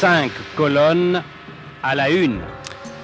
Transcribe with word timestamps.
5 0.00 0.30
colonnes 0.56 1.22
à 1.82 1.94
la 1.94 2.08
une. 2.08 2.40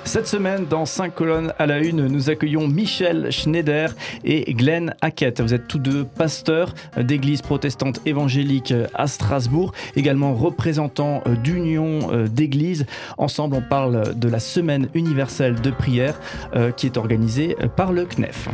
Cette 0.05 0.27
semaine, 0.27 0.65
dans 0.65 0.87
5 0.87 1.15
colonnes 1.15 1.53
à 1.59 1.67
la 1.67 1.79
une, 1.79 2.07
nous 2.07 2.31
accueillons 2.31 2.69
Michel 2.69 3.31
Schneider 3.31 3.95
et 4.25 4.55
Glenn 4.55 4.95
Hackett. 5.03 5.43
Vous 5.43 5.53
êtes 5.53 5.69
tous 5.69 5.79
deux 5.79 6.07
pasteurs 6.07 6.73
d'église 6.97 7.43
protestante 7.43 8.01
évangélique 8.07 8.73
à 8.95 9.09
Strasbourg, 9.09 9.73
également 9.95 10.33
représentants 10.35 11.23
d'union 11.45 12.25
d'églises. 12.29 12.87
Ensemble, 13.19 13.57
on 13.57 13.69
parle 13.69 14.19
de 14.19 14.29
la 14.31 14.41
semaine 14.41 14.89
universelle 14.95 15.61
de 15.61 15.71
prière 15.71 16.19
euh, 16.55 16.71
qui 16.71 16.87
est 16.87 16.97
organisée 16.97 17.59
par 17.77 17.93
le 17.93 18.07
CNEF. 18.07 18.49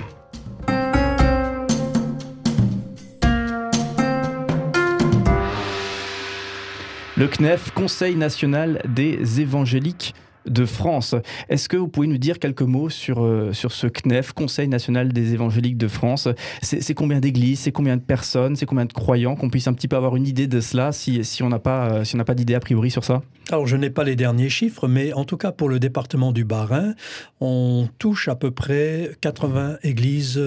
Le 7.23 7.29
CNEF, 7.29 7.71
Conseil 7.71 8.17
national 8.17 8.83
des 8.85 9.41
évangéliques 9.41 10.13
de 10.47 10.65
France. 10.65 11.15
Est-ce 11.49 11.69
que 11.69 11.77
vous 11.77 11.89
pouvez 11.89 12.07
nous 12.07 12.19
dire 12.19 12.39
quelques 12.39 12.63
mots 12.63 12.91
sur, 12.91 13.25
euh, 13.25 13.53
sur 13.53 13.73
ce 13.73 13.87
CNEF, 13.87 14.33
Conseil 14.33 14.69
national 14.69 15.13
des 15.13 15.35
évangéliques 15.35 15.77
de 15.77 15.89
France? 15.89 16.29
C'est 16.63 16.95
combien 16.95 17.21
d'églises 17.21 17.61
C'est 17.61 17.73
combien 17.73 17.97
de 17.97 18.03
personnes 18.03 18.57
C'est 18.57 18.67
combien 18.67 18.85
de 18.85 18.93
croyants? 18.93 19.37
Qu'on 19.37 19.51
puisse 19.51 19.67
un 19.69 19.73
petit 19.73 19.89
peu 19.89 19.97
avoir 19.97 20.17
une 20.17 20.27
idée 20.27 20.47
de 20.47 20.61
cela 20.61 20.93
si, 20.93 21.25
si 21.25 21.43
on 21.43 21.49
n'a 21.49 21.59
pas, 21.59 21.93
euh, 21.93 22.05
si 22.05 22.17
pas 22.17 22.35
d'idée 22.35 22.55
a 22.55 22.61
priori 22.61 22.91
sur 22.91 23.05
ça 23.05 23.23
Alors 23.51 23.67
je 23.67 23.77
n'ai 23.77 23.91
pas 23.91 24.05
les 24.05 24.17
derniers 24.17 24.49
chiffres, 24.49 24.89
mais 24.89 25.13
en 25.13 25.25
tout 25.25 25.37
cas 25.37 25.53
pour 25.53 25.69
le 25.69 25.79
département 25.79 26.33
du 26.33 26.45
Bas-Rhin, 26.45 26.95
on 27.41 27.89
touche 27.99 28.29
à 28.29 28.37
peu 28.37 28.51
près 28.51 29.11
80 29.21 29.79
églises 29.83 30.39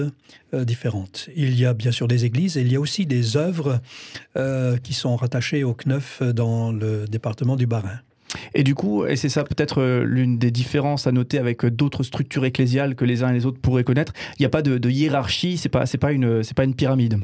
euh, 0.54 0.64
différentes. 0.64 1.28
Il 1.36 1.58
y 1.58 1.66
a 1.66 1.74
bien 1.74 1.92
sûr 1.92 2.08
des 2.08 2.24
églises 2.24 2.56
et 2.56 2.62
il 2.62 2.72
y 2.72 2.76
a 2.76 2.80
aussi 2.80 3.06
des 3.06 3.36
œuvres 3.36 3.80
qui 4.82 4.92
sont 4.92 5.16
rattachées 5.16 5.64
au 5.64 5.74
CNEF 5.74 6.22
dans 6.22 6.70
le 6.70 7.06
département 7.06 7.56
du 7.56 7.66
Bas-Rhin. 7.66 8.00
Et 8.54 8.64
du 8.64 8.74
coup, 8.74 9.06
et 9.06 9.16
c'est 9.16 9.28
ça 9.28 9.44
peut-être 9.44 9.80
euh, 9.80 10.04
l'une 10.04 10.38
des 10.38 10.50
différences 10.50 11.06
à 11.06 11.12
noter 11.12 11.38
avec 11.38 11.64
euh, 11.64 11.70
d'autres 11.70 12.02
structures 12.02 12.44
ecclésiales 12.44 12.94
que 12.94 13.04
les 13.04 13.22
uns 13.22 13.30
et 13.30 13.34
les 13.34 13.46
autres 13.46 13.60
pourraient 13.60 13.84
connaître, 13.84 14.12
il 14.38 14.42
n'y 14.42 14.46
a 14.46 14.50
pas 14.50 14.62
de, 14.62 14.90
hiérarchie, 14.90 15.56
c'est 15.56 15.68
pas, 15.68 15.86
c'est 15.86 15.98
pas, 15.98 16.12
une, 16.12 16.42
pas 16.54 16.64
une 16.64 16.74
pyramide. 16.74 17.18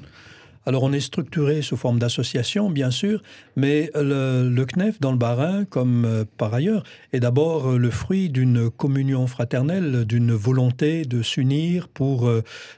Alors 0.64 0.84
on 0.84 0.92
est 0.92 1.00
structuré 1.00 1.60
sous 1.60 1.76
forme 1.76 1.98
d'association, 1.98 2.70
bien 2.70 2.92
sûr, 2.92 3.20
mais 3.56 3.90
le, 3.96 4.64
CNEF 4.64 5.00
dans 5.00 5.10
le 5.10 5.18
Bas-Rhin, 5.18 5.64
comme 5.64 6.04
euh, 6.04 6.24
par 6.36 6.54
ailleurs, 6.54 6.84
est 7.12 7.18
d'abord 7.18 7.72
le 7.72 7.90
fruit 7.90 8.30
d'une 8.30 8.70
communion 8.70 9.26
fraternelle, 9.26 10.04
d'une 10.04 10.32
volonté 10.32 11.04
de 11.04 11.20
s'unir 11.20 11.88
pour 11.88 12.30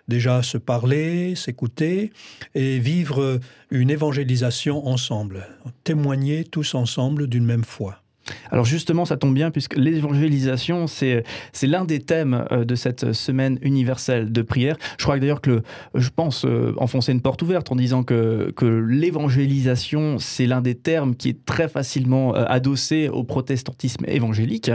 déjà 0.08 0.42
se 0.42 0.56
parler, 0.56 1.34
s'écouter 1.34 2.11
et 2.55 2.78
vivre 2.78 3.39
une 3.70 3.91
évangélisation 3.91 4.86
ensemble, 4.86 5.47
témoigner 5.84 6.45
tous 6.45 6.75
ensemble 6.75 7.27
d'une 7.27 7.45
même 7.45 7.64
foi. 7.64 8.04
Alors 8.50 8.64
justement, 8.64 9.05
ça 9.05 9.17
tombe 9.17 9.34
bien 9.34 9.50
puisque 9.50 9.77
l'évangélisation, 9.77 10.86
c'est, 10.86 11.25
l'un 11.62 11.84
des 11.84 12.00
thèmes 12.00 12.44
euh, 12.53 12.64
de 12.64 12.75
cette 12.75 13.12
semaine 13.12 13.58
universelle 13.62 14.33
de 14.33 14.42
prière. 14.42 14.77
Je 14.98 15.05
crois 15.05 15.19
d'ailleurs 15.19 15.41
que 15.41 15.62
je 15.94 16.08
pense 16.14 16.45
euh, 16.45 16.75
enfoncer 16.78 17.12
une 17.12 17.20
porte 17.20 17.42
ouverte 17.42 17.70
en 17.72 17.77
disant 17.77 18.02
que, 18.02 18.52
que 18.56 18.64
l'évangélisation, 18.64 20.19
c'est 20.19 20.47
l'un 20.47 20.61
des 20.61 20.75
termes 20.75 21.14
qui 21.14 21.30
est 21.30 21.45
très 21.45 21.69
facilement 21.69 22.34
euh, 22.34 22.45
adossé 22.48 23.08
au 23.08 23.25
protestantisme 23.25 24.05
évangélique. 24.08 24.70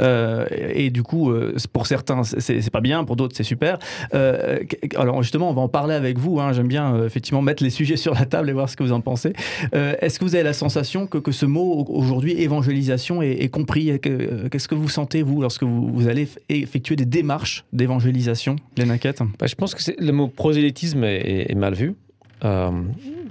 et 0.00 0.90
du 0.90 1.02
coup, 1.02 1.32
pour 1.72 1.86
certains, 1.86 2.22
c'est, 2.24 2.60
c'est 2.60 2.70
pas 2.70 2.80
bien, 2.80 3.04
pour 3.04 3.16
d'autres, 3.16 3.36
c'est 3.36 3.42
super. 3.42 3.78
alors 4.12 5.22
justement, 5.22 5.50
on 5.50 5.54
va 5.54 5.62
en 5.62 5.68
parler 5.68 5.94
avec 5.94 6.18
vous. 6.18 6.40
Hein. 6.40 6.52
J'aime 6.52 6.68
bien 6.68 7.04
effectivement 7.04 7.42
mettre 7.42 7.62
les 7.62 7.70
sujets 7.70 7.96
sur 7.96 8.14
la 8.14 8.26
table 8.26 8.50
et 8.50 8.52
voir 8.52 8.68
ce 8.68 8.76
que 8.76 8.82
vous 8.82 8.92
en 8.92 9.00
pensez. 9.00 9.32
est-ce 9.72 10.18
que 10.18 10.24
vous 10.24 10.34
avez 10.34 10.44
la 10.44 10.52
sensation 10.52 11.06
que, 11.06 11.18
que 11.18 11.32
ce 11.32 11.46
mot 11.46 11.84
aujourd'hui, 11.88 12.40
évangélisation, 12.40 12.89
est, 13.22 13.48
compris 13.48 13.98
Qu'est-ce 14.00 14.68
que 14.68 14.74
vous 14.74 14.88
sentez, 14.88 15.22
vous, 15.22 15.40
lorsque 15.40 15.62
vous, 15.62 16.08
allez 16.08 16.28
effectuer 16.48 16.96
des 16.96 17.04
démarches 17.04 17.64
d'évangélisation, 17.72 18.56
les 18.76 18.84
bah, 18.84 19.46
Je 19.46 19.54
pense 19.54 19.74
que 19.74 19.82
le 19.98 20.12
mot 20.12 20.28
prosélytisme 20.28 21.04
est, 21.04 21.54
mal 21.54 21.74
vu. 21.74 21.94
Euh, 22.42 22.70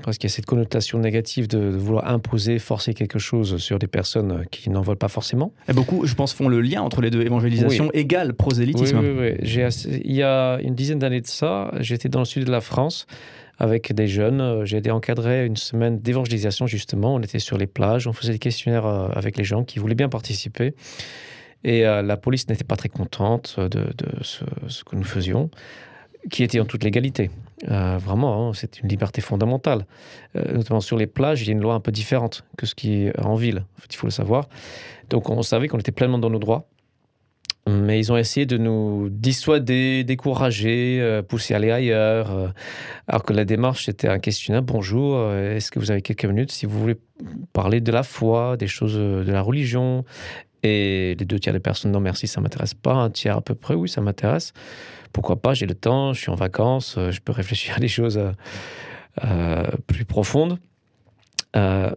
parce 0.03 0.19
qu'il 0.19 0.29
y 0.29 0.31
a 0.31 0.35
cette 0.35 0.45
connotation 0.45 0.99
négative 0.99 1.47
de, 1.47 1.57
vouloir 1.57 2.07
imposer, 2.07 2.59
forcer 2.59 2.93
quelque 2.93 3.17
chose 3.17 3.57
sur 3.57 3.79
des 3.79 3.87
personnes 3.87 4.45
qui 4.51 4.69
n'en 4.69 4.81
veulent 4.81 4.97
pas 4.97 5.07
forcément. 5.07 5.51
Et 5.67 5.73
beaucoup, 5.73 6.05
je 6.05 6.13
pense, 6.13 6.31
font 6.31 6.47
le 6.47 6.61
lien 6.61 6.83
entre 6.83 7.01
les 7.01 7.09
deux. 7.09 7.21
Évangélisation 7.21 7.89
égale 7.93 8.33
prosélytisme. 8.33 8.99
Oui, 8.99 9.09
oui, 9.09 9.31
oui. 9.41 10.01
Il 10.05 10.15
y 10.15 10.21
a 10.21 10.59
une 10.61 10.75
dizaine 10.75 10.99
d'années 10.99 11.21
de 11.21 11.27
ça, 11.27 11.71
j'étais 11.79 12.07
dans 12.07 12.19
le 12.19 12.25
sud 12.25 12.45
de 12.45 12.51
la 12.51 12.61
France 12.61 13.07
avec 13.59 13.93
des 13.93 14.07
jeunes. 14.07 14.41
Euh, 14.41 14.65
j'ai 14.65 14.77
été 14.77 14.89
encadré 14.89 15.45
une 15.45 15.57
semaine 15.57 15.99
d'évangélisation, 15.99 16.65
justement. 16.65 17.13
On 17.13 17.19
était 17.19 17.39
sur 17.39 17.57
les 17.57 17.67
plages, 17.67 18.07
on 18.07 18.13
faisait 18.13 18.33
des 18.33 18.39
questionnaires 18.39 18.85
euh, 18.85 19.09
avec 19.13 19.37
les 19.37 19.43
gens 19.43 19.63
qui 19.63 19.79
voulaient 19.79 19.95
bien 19.95 20.09
participer. 20.09 20.73
Et 21.65 21.85
euh, 21.85 22.01
la 22.01 22.15
police 22.15 22.47
n'était 22.47 22.63
pas 22.63 22.77
très 22.77 22.89
contente 22.89 23.59
de, 23.59 23.89
ce, 24.21 24.83
que 24.85 24.95
nous 24.95 25.03
faisions, 25.03 25.49
qui 26.31 26.43
était 26.43 26.61
en 26.61 26.65
toute 26.65 26.83
légalité. 26.85 27.29
vraiment, 27.67 28.49
hein, 28.49 28.53
c'est 28.53 28.79
une 28.79 28.87
liberté 28.87 29.19
fondamentale. 29.19 29.85
notamment 30.35 30.79
sur 30.79 30.97
les 30.97 31.07
plages, 31.07 31.41
il 31.41 31.47
y 31.47 31.49
a 31.49 31.53
une 31.53 31.61
loi 31.61 31.73
un 31.73 31.81
peu 31.81 31.91
différente 31.91 32.45
que 32.57 32.65
ce 32.65 32.75
qui 32.75 33.07
est 33.07 33.19
en 33.19 33.35
ville, 33.35 33.65
en 33.77 33.81
fait, 33.81 33.93
il 33.93 33.97
faut 33.97 34.07
le 34.07 34.11
savoir. 34.11 34.47
Donc 35.09 35.29
on 35.29 35.41
savait 35.41 35.67
qu'on 35.67 35.79
était 35.79 35.91
pleinement 35.91 36.19
dans 36.19 36.29
nos 36.29 36.39
droits. 36.39 36.65
Mais 37.69 37.99
ils 37.99 38.11
ont 38.11 38.17
essayé 38.17 38.45
de 38.45 38.57
nous 38.57 39.09
dissuader, 39.11 40.03
décourager, 40.03 40.99
euh, 40.99 41.21
pousser 41.21 41.53
à 41.53 41.57
aller 41.57 41.71
ailleurs. 41.71 42.31
Euh, 42.31 42.47
alors 43.07 43.23
que 43.23 43.33
la 43.33 43.45
démarche, 43.45 43.85
c'était 43.85 44.07
un 44.07 44.17
questionnaire. 44.17 44.63
Bonjour, 44.63 45.15
euh, 45.17 45.55
est-ce 45.55 45.69
que 45.69 45.77
vous 45.77 45.91
avez 45.91 46.01
quelques 46.01 46.25
minutes 46.25 46.51
si 46.51 46.65
vous 46.65 46.79
voulez 46.79 46.97
parler 47.53 47.79
de 47.79 47.91
la 47.91 48.03
foi, 48.03 48.57
des 48.57 48.67
choses 48.67 48.95
de 48.95 49.31
la 49.31 49.41
religion? 49.41 50.03
Et 50.63 51.15
les 51.19 51.25
deux 51.25 51.39
tiers 51.39 51.53
des 51.53 51.59
personnes, 51.59 51.91
non 51.91 51.99
merci, 51.99 52.27
ça 52.27 52.41
m'intéresse 52.41 52.73
pas. 52.73 52.93
Un 52.93 53.09
tiers 53.09 53.37
à 53.37 53.41
peu 53.41 53.55
près, 53.55 53.75
oui, 53.75 53.87
ça 53.87 54.01
m'intéresse. 54.01 54.51
Pourquoi 55.13 55.41
pas, 55.41 55.53
j'ai 55.53 55.65
le 55.65 55.75
temps, 55.75 56.13
je 56.13 56.21
suis 56.21 56.31
en 56.31 56.35
vacances, 56.35 56.97
je 56.97 57.19
peux 57.19 57.31
réfléchir 57.31 57.75
à 57.77 57.79
des 57.79 57.87
choses 57.87 58.19
plus 59.87 60.05
profondes. 60.05 60.57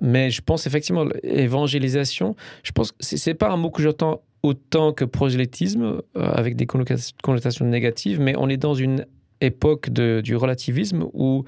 mais 0.00 0.30
je 0.30 0.40
pense 0.42 0.66
effectivement, 0.66 1.06
évangélisation, 1.22 2.36
je 2.62 2.72
pense 2.72 2.92
que 2.92 2.98
c'est 3.00 3.34
pas 3.34 3.50
un 3.50 3.56
mot 3.56 3.70
que 3.70 3.82
j'entends 3.82 4.22
autant 4.42 4.92
que 4.92 5.04
prosélytisme, 5.04 5.82
euh, 5.82 6.00
avec 6.14 6.56
des 6.56 6.66
connotations 6.66 7.66
négatives, 7.66 8.20
mais 8.20 8.34
on 8.36 8.48
est 8.48 8.56
dans 8.56 8.74
une 8.74 9.06
époque 9.40 9.90
du 9.90 10.36
relativisme 10.36 11.04
où 11.12 11.44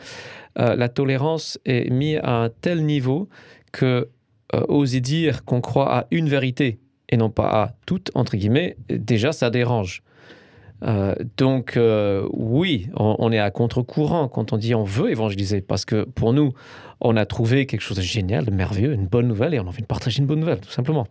euh, 0.58 0.74
la 0.74 0.88
tolérance 0.88 1.58
est 1.64 1.90
mise 1.90 2.18
à 2.22 2.42
un 2.42 2.48
tel 2.48 2.84
niveau 2.84 3.28
que 3.72 4.08
euh, 4.54 4.64
oser 4.68 5.00
dire 5.00 5.44
qu'on 5.44 5.60
croit 5.60 5.96
à 5.96 6.06
une 6.10 6.28
vérité 6.28 6.80
et 7.08 7.16
non 7.16 7.30
pas 7.30 7.48
à 7.48 7.74
toutes, 7.86 8.10
entre 8.14 8.36
guillemets, 8.36 8.76
déjà 8.88 9.32
ça 9.32 9.50
dérange. 9.50 10.02
donc 11.36 11.78
oui, 12.32 12.88
on, 12.96 13.16
on, 13.18 13.30
est 13.30 13.38
à 13.38 13.50
contre-courant 13.50 14.28
quand 14.28 14.52
on 14.52 14.56
dit 14.56 14.74
on 14.74 14.84
veut 14.84 15.10
évangéliser, 15.10 15.60
parce 15.60 15.84
que 15.84 16.04
pour 16.04 16.32
nous, 16.32 16.52
on 17.00 17.16
a 17.16 17.26
trouvé 17.26 17.66
quelque 17.66 17.82
chose 17.82 17.98
de 17.98 18.02
génial, 18.02 18.46
de 18.46 18.50
merveilleux, 18.50 18.92
une 18.92 19.06
bonne 19.06 19.28
nouvelle, 19.28 19.54
et 19.54 19.60
on 19.60 19.64
a 19.64 19.68
envie 19.68 19.82
de 19.82 19.86
partager 19.86 20.20
une 20.20 20.26
bonne 20.26 20.40
nouvelle, 20.40 20.60
tout 20.60 20.70
simplement 20.70 21.06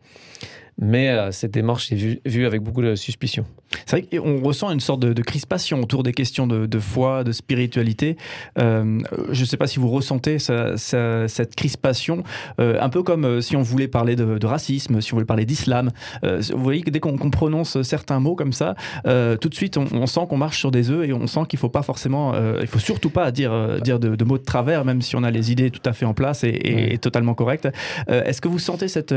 mais 0.80 1.10
euh, 1.10 1.32
cette 1.32 1.52
démarche 1.52 1.92
est 1.92 2.20
vue, 2.26 2.46
avec 2.46 2.62
beaucoup 2.62 2.82
de 2.82 2.96
suspicion. 2.96 3.46
C'est 3.86 3.98
vrai 3.98 4.20
qu'on 4.20 4.42
ressent 4.42 4.72
une 4.72 4.80
sorte 4.80 5.00
de, 5.00 5.22
crispation 5.22 5.82
autour 5.82 6.04
des 6.04 6.14
questions 6.14 6.46
de, 6.46 6.80
foi, 6.80 7.24
de 7.24 7.32
spiritualité. 7.32 8.18
Euh, 8.60 9.00
je 9.32 9.42
ne 9.42 9.46
sais 9.46 9.58
pas 9.58 9.68
si 9.68 9.80
vous 9.80 9.90
ressentez 9.90 10.38
cette 10.40 11.56
crispation, 11.56 12.24
euh, 12.60 12.78
un 12.80 12.90
peu 12.90 13.02
comme 13.04 13.42
si 13.42 13.56
on 13.56 13.62
voulait 13.62 13.88
parler 13.88 14.16
de, 14.16 14.46
racisme, 14.46 15.02
si 15.02 15.14
on 15.14 15.16
voulait 15.16 15.26
parler 15.26 15.46
d'islam. 15.46 15.92
vous 16.22 16.64
voyez 16.64 16.82
que 16.82 16.90
dès 16.90 17.00
qu'on 17.00 17.18
prononce 17.30 17.82
certains 17.82 18.20
mots 18.20 18.36
comme 18.36 18.54
ça, 18.54 18.76
tout 19.04 19.50
de 19.50 19.56
suite 19.56 19.78
on, 19.78 20.06
sent 20.06 20.22
qu'on 20.30 20.38
marche 20.38 20.60
sur 20.60 20.70
des 20.70 20.92
œufs 20.92 21.08
et 21.08 21.14
on 21.14 21.28
sent 21.28 21.42
qu'il 21.50 21.58
ne 21.58 21.62
faut 21.62 21.70
pas 21.70 21.84
forcément, 21.84 22.34
il 22.60 22.68
faut 22.68 22.80
surtout 22.80 23.10
pas 23.10 23.32
dire, 23.32 23.82
dire 23.82 24.00
de, 24.00 24.24
mots 24.24 24.38
de 24.38 24.44
travers, 24.44 24.86
même 24.86 25.02
si 25.02 25.16
on 25.16 25.24
a 25.24 25.32
les 25.32 25.52
idées 25.52 25.72
tout 25.72 25.82
à 25.86 25.94
fait 25.94 26.06
en 26.06 26.14
place 26.14 26.44
et, 26.44 26.98
totalement 27.02 27.34
correctes. 27.34 27.70
Est-ce 28.08 28.42
que 28.42 28.48
vous 28.48 28.60
sentez 28.60 28.88
cette, 28.88 29.16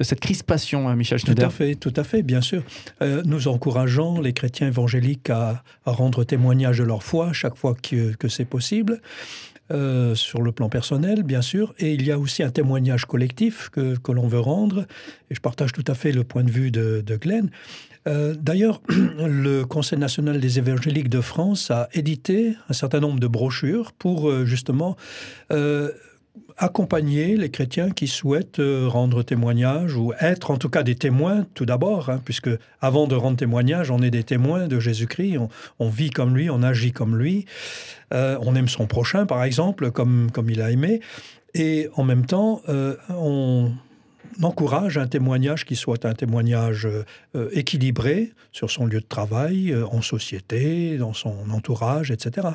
cette 0.00 0.20
crispation 0.20 0.91
Hein, 0.92 0.96
Michel 0.96 1.20
Tout 1.22 1.34
à 1.38 1.50
fait, 1.50 1.74
tout 1.74 1.92
à 1.96 2.04
fait, 2.04 2.22
bien 2.22 2.40
sûr. 2.40 2.62
Euh, 3.00 3.22
nous 3.24 3.48
encourageons 3.48 4.20
les 4.20 4.32
chrétiens 4.32 4.68
évangéliques 4.68 5.30
à, 5.30 5.62
rendre 5.84 6.24
témoignage 6.24 6.78
de 6.78 6.84
leur 6.84 7.02
foi 7.02 7.32
chaque 7.32 7.56
fois 7.56 7.74
que, 7.74 8.28
c'est 8.28 8.44
possible. 8.44 9.00
Euh, 9.70 10.14
sur 10.14 10.42
le 10.42 10.52
plan 10.52 10.68
personnel, 10.68 11.22
bien 11.22 11.40
sûr, 11.40 11.72
et 11.78 11.94
il 11.94 12.04
y 12.04 12.12
a 12.12 12.18
aussi 12.18 12.42
un 12.42 12.50
témoignage 12.50 13.06
collectif 13.06 13.70
que, 13.70 13.96
l'on 14.12 14.26
veut 14.26 14.40
rendre, 14.40 14.86
et 15.30 15.34
je 15.34 15.40
partage 15.40 15.72
tout 15.72 15.84
à 15.86 15.94
fait 15.94 16.12
le 16.12 16.24
point 16.24 16.44
de 16.44 16.50
vue 16.50 16.70
de, 16.70 17.02
Glenn. 17.16 17.48
Euh, 18.06 18.34
d'ailleurs, 18.38 18.82
le 18.88 19.62
Conseil 19.62 19.98
national 19.98 20.40
des 20.40 20.58
évangéliques 20.58 21.08
de 21.08 21.20
France 21.20 21.70
a 21.70 21.88
édité 21.94 22.54
un 22.68 22.72
certain 22.74 23.00
nombre 23.00 23.20
de 23.20 23.28
brochures 23.28 23.92
pour 23.92 24.44
justement 24.44 24.96
accompagner 26.56 27.36
les 27.36 27.50
chrétiens 27.50 27.90
qui 27.90 28.06
souhaitent 28.06 28.58
euh, 28.58 28.86
rendre 28.88 29.22
témoignage 29.22 29.96
ou 29.96 30.12
être 30.20 30.50
en 30.50 30.56
tout 30.56 30.68
cas 30.68 30.82
des 30.82 30.94
témoins 30.94 31.46
tout 31.54 31.66
d'abord, 31.66 32.08
hein, 32.08 32.20
puisque 32.24 32.50
avant 32.80 33.06
de 33.06 33.14
rendre 33.14 33.36
témoignage, 33.36 33.90
on 33.90 34.00
est 34.02 34.10
des 34.10 34.24
témoins 34.24 34.66
de 34.66 34.80
Jésus-Christ, 34.80 35.38
on, 35.78 35.88
vit 35.88 36.10
comme 36.10 36.36
lui, 36.36 36.50
on 36.50 36.62
agit 36.62 36.92
comme 36.92 37.16
lui, 37.16 37.46
euh, 38.14 38.38
on 38.40 38.54
aime 38.54 38.68
son 38.68 38.86
prochain 38.86 39.26
par 39.26 39.44
exemple, 39.44 39.90
comme, 39.90 40.30
comme 40.32 40.50
il 40.50 40.62
a 40.62 40.70
aimé, 40.70 41.00
et 41.54 41.88
en 41.96 42.04
même 42.04 42.26
temps, 42.26 42.62
euh, 42.68 42.96
on, 43.10 43.72
encourage 44.40 44.96
un 44.96 45.06
témoignage 45.06 45.66
qui 45.66 45.76
soit 45.76 46.06
un 46.06 46.14
témoignage 46.14 46.88
équilibré 47.52 48.32
sur 48.50 48.70
son 48.70 48.86
lieu 48.86 49.00
de 49.00 49.06
travail, 49.06 49.76
en 49.90 50.00
société, 50.00 50.96
dans 50.96 51.12
son 51.12 51.50
entourage, 51.50 52.10
etc. 52.10 52.48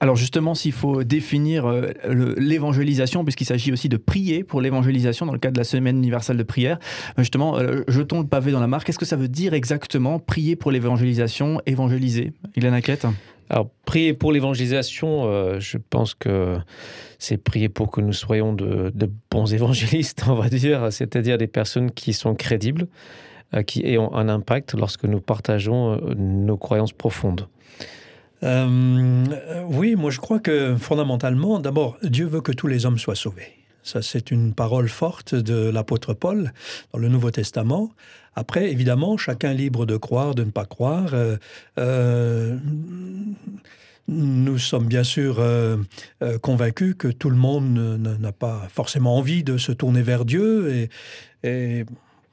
Alors 0.00 0.16
justement, 0.16 0.54
s'il 0.54 0.72
faut 0.72 1.04
définir 1.04 1.66
euh, 1.66 1.90
l'évangélisation, 2.36 3.22
puisqu'il 3.22 3.44
s'agit 3.44 3.70
aussi 3.70 3.88
de 3.88 3.98
prier 3.98 4.44
pour 4.44 4.60
l'évangélisation 4.60 5.26
dans 5.26 5.32
le 5.32 5.38
cadre 5.38 5.54
de 5.54 5.60
la 5.60 5.64
semaine 5.64 5.98
universelle 5.98 6.38
de 6.38 6.42
prière, 6.42 6.78
justement, 7.18 7.58
jetons 7.86 8.20
le 8.20 8.26
pavé 8.26 8.50
dans 8.50 8.60
la 8.60 8.66
mare. 8.66 8.82
Qu'est-ce 8.84 8.98
que 8.98 9.04
ça 9.04 9.16
veut 9.16 9.28
dire 9.28 9.52
exactement 9.52 10.18
prier 10.18 10.56
pour 10.56 10.70
l'évangélisation, 10.70 11.60
évangéliser? 11.66 12.32
Ilan 12.56 12.72
Aket 12.72 13.06
alors, 13.50 13.68
prier 13.84 14.14
pour 14.14 14.30
l'évangélisation, 14.30 15.24
euh, 15.24 15.58
je 15.58 15.76
pense 15.76 16.14
que 16.14 16.56
c'est 17.18 17.36
prier 17.36 17.68
pour 17.68 17.90
que 17.90 18.00
nous 18.00 18.12
soyons 18.12 18.52
de, 18.52 18.92
bons 19.28 19.52
évangélistes, 19.52 20.24
on 20.28 20.34
va 20.34 20.48
dire, 20.48 20.92
c'est-à-dire 20.92 21.36
des 21.36 21.48
personnes 21.48 21.90
qui 21.90 22.12
sont 22.12 22.36
crédibles, 22.36 22.86
euh, 23.54 23.62
qui 23.62 23.98
ont 23.98 24.14
un 24.14 24.28
impact 24.28 24.74
lorsque 24.74 25.04
nous 25.04 25.20
partageons 25.20 25.94
euh, 25.94 26.14
nos 26.14 26.56
croyances 26.56 26.92
profondes. 26.92 27.48
Oui, 28.42 29.96
moi 29.96 30.10
je 30.10 30.18
crois 30.18 30.40
que 30.40 30.76
fondamentalement, 30.76 31.58
d'abord, 31.60 31.98
Dieu 32.02 32.26
veut 32.26 32.40
que 32.40 32.52
tous 32.52 32.66
les 32.66 32.86
hommes 32.86 32.98
soient 32.98 33.14
sauvés. 33.14 33.60
Ça, 33.82 34.02
c'est 34.02 34.30
une 34.30 34.54
parole 34.54 34.88
forte 34.88 35.34
de 35.34 35.70
l'apôtre 35.70 36.14
Paul 36.14 36.52
dans 36.92 36.98
le 36.98 37.08
Nouveau 37.08 37.30
Testament. 37.30 37.90
Après, 38.34 38.70
évidemment, 38.70 39.16
chacun 39.16 39.52
libre 39.52 39.86
de 39.86 39.96
croire, 39.96 40.34
de 40.34 40.44
ne 40.44 40.50
pas 40.50 40.64
croire. 40.64 41.14
Euh, 41.14 41.36
euh, 41.78 42.56
nous 44.08 44.58
sommes 44.58 44.86
bien 44.86 45.04
sûr 45.04 45.36
euh, 45.38 45.76
convaincus 46.42 46.94
que 46.98 47.08
tout 47.08 47.30
le 47.30 47.36
monde 47.36 47.98
n'a 48.20 48.32
pas 48.32 48.68
forcément 48.72 49.16
envie 49.16 49.44
de 49.44 49.56
se 49.56 49.72
tourner 49.72 50.02
vers 50.02 50.24
Dieu. 50.24 50.88
Et, 51.44 51.84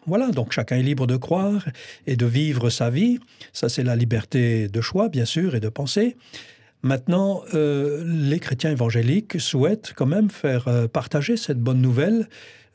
voilà, 0.08 0.32
donc 0.32 0.52
chacun 0.54 0.78
est 0.78 0.84
libre 0.84 1.06
de 1.06 1.18
croire 1.18 1.64
et 2.08 2.16
de 2.16 2.26
vivre 2.26 2.70
sa 2.70 2.90
vie. 2.90 3.20
Ça, 3.54 3.70
c'est 3.70 3.84
la 3.84 3.96
liberté 3.96 4.68
de 4.68 4.82
choix, 4.82 5.10
bien 5.10 5.26
sûr, 5.26 5.54
et 5.54 5.60
de 5.60 5.70
penser. 5.70 6.18
Maintenant, 6.82 7.44
les 7.54 8.40
chrétiens 8.40 8.72
évangéliques 8.72 9.42
souhaitent 9.42 9.94
quand 9.96 10.06
même 10.06 10.30
faire 10.30 10.88
partager 10.94 11.36
cette 11.36 11.60
bonne 11.60 11.82
nouvelle 11.82 12.28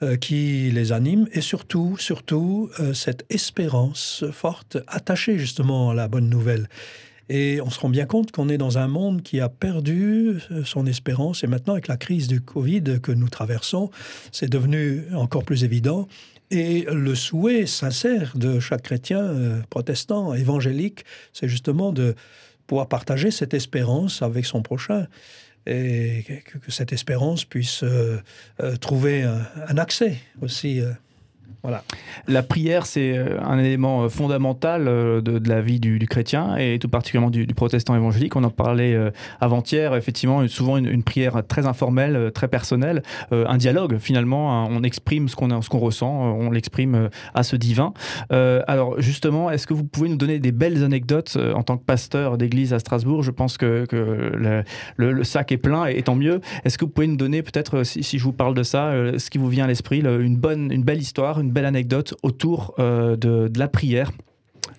euh, 0.02 0.16
qui 0.16 0.70
les 0.72 0.90
anime 0.90 1.28
et 1.32 1.40
surtout, 1.40 1.96
surtout, 1.96 2.70
euh, 2.80 2.92
cette 2.92 3.24
espérance 3.30 4.24
forte 4.32 4.78
attachée 4.88 5.38
justement 5.38 5.90
à 5.90 5.94
la 5.94 6.08
bonne 6.08 6.28
nouvelle. 6.28 6.68
Et 7.28 7.60
on 7.60 7.70
se 7.70 7.78
rend 7.78 7.88
bien 7.88 8.06
compte 8.06 8.32
qu'on 8.32 8.48
est 8.48 8.58
dans 8.58 8.78
un 8.78 8.88
monde 8.88 9.22
qui 9.22 9.38
a 9.38 9.48
perdu 9.48 10.38
euh, 10.50 10.64
son 10.64 10.86
espérance. 10.86 11.44
Et 11.44 11.46
maintenant, 11.46 11.74
avec 11.74 11.86
la 11.86 11.96
crise 11.96 12.26
du 12.26 12.40
Covid 12.40 12.98
que 13.00 13.12
nous 13.12 13.28
traversons, 13.28 13.90
c'est 14.32 14.50
devenu 14.50 15.04
encore 15.14 15.44
plus 15.44 15.62
évident. 15.62 16.08
Et 16.54 16.82
le 16.82 17.14
souhait 17.14 17.64
sincère 17.64 18.32
de 18.36 18.60
chaque 18.60 18.82
chrétien, 18.82 19.62
protestant, 19.70 20.34
évangélique, 20.34 21.06
c'est 21.32 21.48
justement 21.48 21.92
de 21.92 22.14
pouvoir 22.66 22.88
partager 22.88 23.30
cette 23.30 23.54
espérance 23.54 24.20
avec 24.20 24.44
son 24.44 24.62
prochain 24.62 25.06
et 25.66 26.24
que, 26.44 26.70
cette 26.70 26.92
espérance 26.92 27.44
puisse 27.44 27.82
euh, 27.82 28.20
euh, 28.60 28.76
trouver 28.76 29.22
un, 29.22 29.78
accès 29.78 30.18
aussi 30.40 30.80
euh, 30.80 30.92
voilà. 31.62 31.84
La 32.26 32.42
prière, 32.42 32.86
c'est 32.86 33.16
euh, 33.16 33.40
un 33.40 33.56
élément 33.56 34.02
euh, 34.02 34.08
fondamental 34.08 34.88
euh, 34.88 35.20
de, 35.20 35.48
la 35.48 35.60
vie 35.60 35.78
du, 35.78 35.98
chrétien 36.08 36.56
et 36.56 36.80
tout 36.80 36.88
particulièrement 36.88 37.30
du, 37.30 37.46
protestant 37.46 37.94
évangélique. 37.94 38.34
On 38.34 38.42
en 38.42 38.50
parlait 38.50 38.96
avant-hier, 39.40 39.94
effectivement, 39.94 40.46
souvent 40.48 40.76
une, 40.76 41.02
prière 41.02 41.42
très 41.46 41.66
informelle, 41.66 42.32
très 42.34 42.48
personnelle, 42.48 43.02
un 43.30 43.56
dialogue 43.56 43.98
finalement. 43.98 44.52
Hein. 44.52 44.68
on 44.70 44.82
exprime 44.82 45.28
ce 45.28 45.36
qu'on 45.36 45.78
ressent, 45.78 46.10
on 46.10 46.50
l'exprime 46.50 47.10
à 47.34 47.42
ce 47.42 47.56
divin. 47.56 47.92
alors 48.30 49.00
justement, 49.00 49.50
est-ce 49.50 49.66
que 49.66 49.74
vous 49.74 49.84
pouvez 49.84 50.08
nous 50.08 50.16
donner 50.16 50.38
des 50.38 50.52
belles 50.52 50.82
anecdotes 50.82 51.38
en 51.54 51.62
tant 51.62 51.76
que 51.76 51.84
pasteur 51.84 52.38
d'église 52.38 52.72
à 52.72 52.78
Strasbourg? 52.78 53.22
Je 53.22 53.30
pense 53.30 53.56
que, 53.56 53.86
le, 54.96 55.24
sac 55.24 55.52
est 55.52 55.58
plein 55.58 55.86
et 55.86 56.02
tant 56.02 56.16
mieux. 56.16 56.40
Est-ce 56.64 56.78
que 56.78 56.84
vous 56.84 56.90
pouvez 56.90 57.06
nous 57.06 57.16
donner 57.16 57.42
peut-être, 57.42 57.84
si, 57.84 58.18
je 58.18 58.24
vous 58.24 58.32
parle 58.32 58.54
de 58.54 58.62
ça, 58.62 58.92
ce 59.18 59.30
qui 59.30 59.38
vous 59.38 59.48
vient 59.48 59.64
à 59.64 59.68
l'esprit, 59.68 60.00
une 60.00 60.36
bonne, 60.36 60.72
une 60.72 60.82
belle 60.82 61.00
histoire, 61.00 61.40
belle 61.52 61.64
anecdote 61.64 62.14
autour 62.22 62.74
euh, 62.78 63.16
de, 63.16 63.50
la 63.56 63.68
prière. 63.68 64.10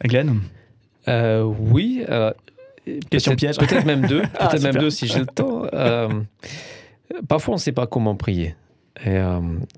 Glenn 0.03 0.41
euh, 1.07 1.43
Oui. 1.43 2.03
Euh, 2.09 2.31
Question 3.09 3.35
piège. 3.35 3.57
Peut-être 3.57 3.85
même 3.85 4.05
deux. 4.07 4.23
Ah, 4.39 4.49
peut-être 4.49 4.63
même 4.63 4.75
deux 4.75 4.89
si 4.89 5.07
j'ai 5.07 5.19
le 5.19 5.25
temps. 5.25 5.63
parfois, 7.27 7.53
on 7.53 7.57
ne 7.57 7.61
sait 7.61 7.71
pas 7.71 7.87
comment 7.87 8.15
prier. 8.15 8.55
Et, 9.05 9.19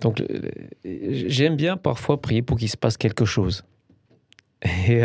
donc, 0.02 0.24
j'aime 0.84 1.56
bien 1.56 1.78
parfois 1.78 2.22
prier 2.22 2.42
pour 2.42 2.58
qu'il 2.58 2.70
se 2.70 2.78
passe 2.78 2.98
quelque 2.98 3.26
chose. 3.26 3.64
Et 4.88 5.02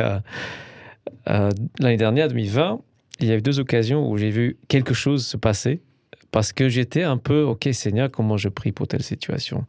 l'année 1.27 1.97
dernière, 1.99 2.29
2020, 2.29 2.81
il 3.21 3.27
y 3.29 3.33
a 3.33 3.37
eu 3.37 3.43
deux 3.43 3.61
occasions 3.61 4.11
où 4.11 4.17
j'ai 4.17 4.31
vu 4.31 4.57
quelque 4.69 4.95
chose 4.95 5.27
se 5.27 5.37
passer 5.37 5.83
parce 6.31 6.53
que 6.53 6.69
j'étais 6.69 7.03
un 7.03 7.17
peu, 7.17 7.43
OK 7.43 7.69
Seigneur, 7.73 8.11
comment 8.11 8.37
je 8.37 8.49
prie 8.49 8.73
pour 8.73 8.89
telle 8.89 9.03
situation? 9.03 9.67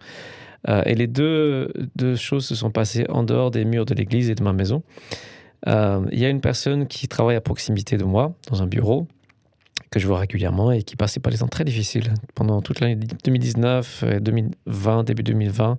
Euh, 0.70 0.84
et 0.86 0.96
les 0.96 1.08
deux, 1.08 1.72
choses 2.16 2.46
se 2.46 2.56
sont 2.56 2.72
passées 2.72 3.06
en 3.10 3.24
dehors 3.24 3.52
des 3.52 3.66
murs 3.66 3.86
de 3.86 3.94
l'église 3.94 4.30
et 4.30 4.36
de 4.36 4.44
ma 4.44 4.54
maison. 4.54 4.84
Euh, 5.68 6.06
il 6.12 6.20
y 6.20 6.26
a 6.26 6.30
une 6.30 6.42
personne 6.42 6.88
qui 6.88 7.08
travaille 7.08 7.36
à 7.36 7.42
proximité 7.42 7.98
de 7.98 8.04
moi, 8.04 8.34
dans 8.50 8.62
un 8.62 8.68
bureau, 8.68 9.08
que 9.90 10.00
je 10.00 10.08
vois 10.08 10.20
régulièrement 10.20 10.72
et 10.72 10.84
qui 10.84 10.96
passait 10.96 11.20
par 11.20 11.32
des 11.32 11.40
temps 11.40 11.48
très 11.48 11.66
difficiles 11.66 12.14
pendant 12.34 12.62
toute 12.62 12.80
l'année 12.80 12.96
2019, 12.96 14.06
2020, 14.22 15.04
début 15.04 15.24
2020. 15.24 15.78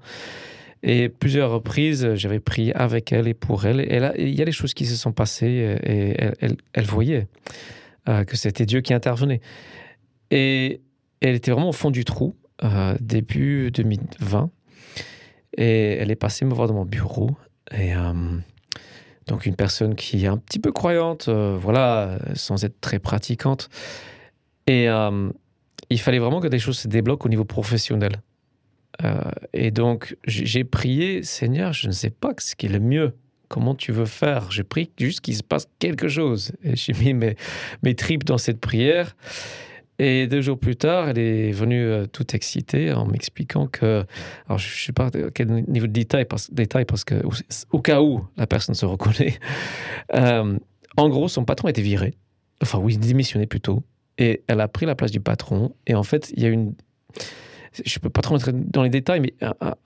Et 0.84 1.08
plusieurs 1.08 1.52
reprises, 1.52 2.14
j'avais 2.14 2.40
prié 2.40 2.74
avec 2.74 3.12
elle 3.12 3.28
et 3.28 3.34
pour 3.34 3.64
elle. 3.66 3.80
Et 3.80 4.00
là, 4.00 4.12
il 4.18 4.30
y 4.30 4.42
a 4.42 4.44
des 4.44 4.52
choses 4.52 4.74
qui 4.74 4.84
se 4.84 4.96
sont 4.96 5.12
passées 5.12 5.78
et 5.84 6.16
elle, 6.40 6.56
elle, 6.72 6.84
voyait 6.84 7.28
euh, 8.08 8.24
que 8.24 8.36
c'était 8.36 8.66
Dieu 8.66 8.80
qui 8.80 8.92
intervenait. 8.92 9.40
Et 10.32 10.80
elle 11.20 11.36
était 11.36 11.52
vraiment 11.52 11.68
au 11.68 11.72
fond 11.72 11.92
du 11.92 12.04
trou, 12.04 12.34
début 13.00 13.70
2020. 13.70 14.50
Et 15.56 15.94
elle 15.94 16.10
est 16.10 16.16
passée 16.16 16.44
me 16.44 16.54
voir 16.54 16.68
dans 16.68 16.74
mon 16.74 16.84
bureau. 16.84 17.30
Et 17.70 17.94
euh, 17.94 18.12
donc, 19.26 19.46
une 19.46 19.56
personne 19.56 19.94
qui 19.94 20.24
est 20.24 20.28
un 20.28 20.38
petit 20.38 20.58
peu 20.58 20.72
croyante, 20.72 21.28
euh, 21.28 21.56
voilà, 21.60 22.18
sans 22.34 22.64
être 22.64 22.80
très 22.80 22.98
pratiquante. 22.98 23.68
Et 24.66 24.88
euh, 24.88 25.30
il 25.90 26.00
fallait 26.00 26.18
vraiment 26.18 26.40
que 26.40 26.48
des 26.48 26.58
choses 26.58 26.78
se 26.78 26.88
débloquent 26.88 27.26
au 27.26 27.30
niveau 27.30 27.44
professionnel. 27.44 28.12
et 29.52 29.70
donc, 29.70 30.16
j'ai 30.26 30.64
prié, 30.64 31.22
Seigneur, 31.22 31.72
je 31.72 31.88
ne 31.88 31.92
sais 31.92 32.10
pas 32.10 32.32
ce 32.38 32.54
qui 32.54 32.66
est 32.66 32.68
le 32.68 32.80
mieux. 32.80 33.14
Comment 33.48 33.74
tu 33.74 33.92
veux 33.92 34.06
faire? 34.06 34.50
J'ai 34.50 34.62
prié 34.62 34.90
juste 34.98 35.20
qu'il 35.20 35.36
se 35.36 35.42
passe 35.42 35.66
quelque 35.78 36.08
chose. 36.08 36.52
Et 36.62 36.76
j'ai 36.76 36.92
mis 36.92 37.12
mes 37.12 37.94
tripes 37.94 38.24
dans 38.24 38.38
cette 38.38 38.60
prière. 38.60 39.16
Et 40.04 40.26
deux 40.26 40.40
jours 40.40 40.58
plus 40.58 40.74
tard, 40.74 41.10
elle 41.10 41.18
est 41.20 41.52
venue 41.52 41.84
euh, 41.84 42.06
toute 42.06 42.34
excitée 42.34 42.92
en 42.92 43.06
m'expliquant 43.06 43.68
que, 43.68 44.04
alors 44.48 44.58
je 44.58 44.66
ne 44.66 44.86
sais 44.86 44.92
pas 44.92 45.12
quel 45.32 45.62
niveau 45.68 45.86
de 45.86 45.92
détail 45.92 46.24
parce, 46.24 46.52
détail 46.52 46.84
que 47.06 47.22
au 47.70 47.80
cas 47.80 48.02
où 48.02 48.26
la 48.36 48.48
personne 48.48 48.74
se 48.74 48.84
reconnaît, 48.84 49.38
euh, 50.14 50.58
en 50.96 51.08
gros 51.08 51.28
son 51.28 51.44
patron 51.44 51.68
a 51.68 51.70
été 51.70 51.82
viré, 51.82 52.14
enfin 52.60 52.80
oui 52.80 52.96
démissionné 52.96 53.46
plutôt, 53.46 53.84
et 54.18 54.42
elle 54.48 54.60
a 54.60 54.66
pris 54.66 54.86
la 54.86 54.96
place 54.96 55.12
du 55.12 55.20
patron. 55.20 55.72
Et 55.86 55.94
en 55.94 56.02
fait, 56.02 56.32
il 56.36 56.42
y 56.42 56.46
a 56.46 56.48
une, 56.48 56.74
je 57.84 58.00
peux 58.00 58.10
pas 58.10 58.22
trop 58.22 58.34
entrer 58.34 58.50
dans 58.52 58.82
les 58.82 58.90
détails, 58.90 59.20
mais 59.20 59.34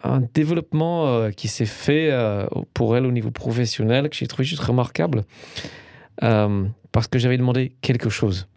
un, 0.02 0.22
développement 0.32 1.08
euh, 1.08 1.30
qui 1.30 1.48
s'est 1.48 1.66
fait 1.66 2.10
pour 2.72 2.96
elle 2.96 3.04
au 3.04 3.12
niveau 3.12 3.30
professionnel 3.30 4.08
que 4.08 4.16
j'ai 4.16 4.26
trouvé 4.26 4.44
juste 4.44 4.62
remarquable 4.62 5.24
parce 6.18 7.06
que 7.10 7.18
j'avais 7.18 7.36
demandé 7.36 7.76
quelque 7.82 8.08
chose. 8.08 8.48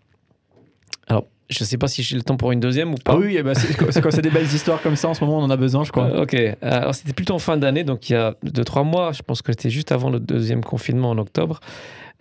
Alors, 1.07 1.25
je 1.49 1.63
ne 1.63 1.65
sais 1.65 1.77
pas 1.77 1.87
si 1.87 2.03
j'ai 2.03 2.15
le 2.15 2.21
temps 2.21 2.37
pour 2.37 2.51
une 2.51 2.59
deuxième 2.59 2.93
ou 2.93 2.97
pas. 2.97 3.13
Ah 3.13 3.17
oui, 3.17 3.35
eh 3.37 3.43
ben, 3.43 3.55
c'est 3.55 3.75
quand 3.75 4.11
c'est 4.11 4.21
des 4.21 4.29
belles 4.29 4.45
histoires 4.45 4.81
comme 4.81 4.95
ça, 4.95 5.09
en 5.09 5.13
ce 5.15 5.23
moment, 5.23 5.39
on 5.39 5.43
en 5.43 5.49
a 5.49 5.57
besoin, 5.57 5.83
je 5.83 5.91
crois. 5.91 6.05
Euh, 6.05 6.23
ok. 6.23 6.35
Euh, 6.35 6.53
alors, 6.61 6.93
c'était 6.93 7.13
plutôt 7.13 7.33
en 7.33 7.39
fin 7.39 7.57
d'année, 7.57 7.83
donc 7.83 8.09
il 8.09 8.13
y 8.13 8.15
a 8.15 8.35
deux, 8.43 8.63
trois 8.63 8.83
mois. 8.83 9.11
Je 9.13 9.23
pense 9.23 9.41
que 9.41 9.51
c'était 9.51 9.71
juste 9.71 9.91
avant 9.91 10.11
le 10.11 10.19
deuxième 10.19 10.63
confinement 10.63 11.09
en 11.09 11.17
octobre. 11.17 11.59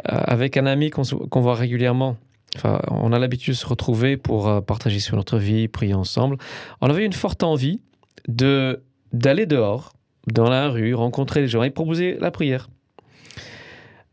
Euh, 0.09 0.19
avec 0.25 0.57
un 0.57 0.65
ami 0.65 0.91
qu'on 0.91 1.41
voit 1.41 1.55
régulièrement. 1.55 2.17
Enfin, 2.57 2.81
on 2.89 3.13
a 3.13 3.19
l'habitude 3.19 3.53
de 3.53 3.59
se 3.59 3.67
retrouver 3.67 4.17
pour 4.17 4.65
partager 4.65 5.01
sur 5.01 5.17
notre 5.17 5.37
vie, 5.37 5.69
prier 5.69 5.93
ensemble. 5.93 6.39
On 6.81 6.89
avait 6.89 7.05
une 7.05 7.13
forte 7.13 7.43
envie 7.43 7.83
de 8.27 8.83
d'aller 9.13 9.47
dehors, 9.47 9.95
dans 10.27 10.49
la 10.49 10.69
rue, 10.69 10.95
rencontrer 10.95 11.41
les 11.41 11.49
gens 11.49 11.63
et 11.63 11.71
proposer 11.71 12.17
la 12.21 12.31
prière. 12.31 12.69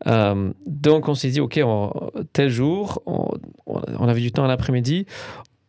Euh, 0.08 0.52
donc 0.66 1.08
on 1.08 1.16
s'est 1.16 1.30
dit, 1.30 1.40
ok, 1.40 1.60
tel 2.34 2.50
jour, 2.50 3.02
on, 3.06 4.08
avait 4.08 4.22
du 4.22 4.32
temps 4.32 4.44
à 4.44 4.48
l'après-midi, 4.48 5.06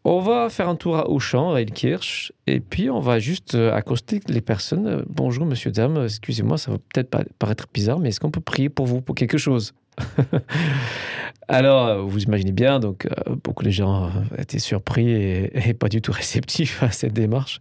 on 0.04 0.20
va 0.20 0.48
faire 0.50 0.68
un 0.68 0.76
tour 0.76 0.96
à 0.96 1.08
Auchan, 1.08 1.54
à 1.54 1.60
Ilkirch, 1.60 2.32
et 2.46 2.60
puis 2.60 2.90
on 2.90 3.00
va 3.00 3.18
juste 3.18 3.54
euh, 3.56 3.72
accoster 3.72 4.20
les 4.28 4.40
personnes. 4.40 5.04
Bonjour, 5.08 5.46
monsieur, 5.46 5.70
dame, 5.70 6.04
excusez-moi, 6.04 6.58
ça 6.58 6.70
va 6.70 6.78
peut-être 6.78 7.10
paraître 7.38 7.66
bizarre, 7.72 7.98
mais 7.98 8.10
est-ce 8.10 8.20
qu'on 8.20 8.30
peut 8.30 8.40
prier 8.40 8.68
pour 8.68 8.86
vous 8.86 9.00
pour 9.00 9.14
quelque 9.14 9.38
chose? 9.38 9.74
Alors, 11.48 11.86
euh, 11.86 12.02
vous 12.02 12.22
imaginez 12.22 12.52
bien, 12.52 12.80
donc 12.80 13.08
beaucoup 13.44 13.64
de 13.64 13.70
gens 13.70 14.10
étaient 14.38 14.58
surpris 14.58 15.10
et, 15.10 15.74
pas 15.74 15.88
du 15.88 16.00
tout 16.00 16.12
réceptifs 16.12 16.82
à 16.82 16.90
cette 16.90 17.12
démarche. 17.12 17.60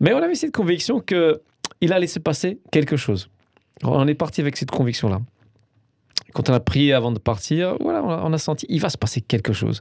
Mais 0.00 0.12
on 0.12 0.18
avait 0.18 0.34
cette 0.34 0.54
conviction 0.54 1.00
que 1.00 1.40
il 1.80 1.92
a 1.92 1.98
laissé 1.98 2.20
passer 2.20 2.58
quelque 2.70 2.96
chose. 2.96 3.28
On 3.82 4.06
est 4.06 4.14
parti 4.14 4.40
avec 4.40 4.56
cette 4.56 4.70
conviction-là. 4.70 5.20
Quand 6.32 6.50
on 6.50 6.54
a 6.54 6.60
prié 6.60 6.92
avant 6.92 7.12
de 7.12 7.18
partir, 7.18 7.76
voilà, 7.80 8.02
on 8.02 8.32
a 8.32 8.38
senti, 8.38 8.66
il 8.68 8.80
va 8.80 8.88
se 8.88 8.98
passer 8.98 9.20
quelque 9.20 9.52
chose. 9.52 9.80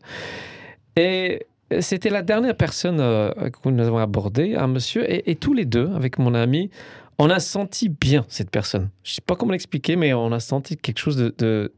Et 0.96 1.46
c'était 1.80 2.10
la 2.10 2.22
dernière 2.22 2.56
personne 2.56 3.00
euh, 3.00 3.32
que 3.32 3.70
nous 3.70 3.84
avons 3.84 3.98
abordée, 3.98 4.56
un 4.56 4.68
monsieur, 4.68 5.06
et, 5.08 5.36
tous 5.36 5.54
les 5.54 5.66
deux, 5.66 5.90
avec 5.96 6.20
mon 6.20 6.34
ami, 6.34 6.70
on 7.18 7.30
a 7.30 7.40
senti 7.40 7.88
bien 7.88 8.26
cette 8.28 8.50
personne. 8.50 8.90
Je 9.04 9.12
ne 9.12 9.16
sais 9.16 9.22
pas 9.26 9.36
comment 9.36 9.54
l'expliquer, 9.54 9.96
mais 9.96 10.14
on 10.14 10.32
a 10.32 10.40
senti 10.40 10.76
quelque 10.76 11.00
chose 11.00 11.16
de, 11.16 11.72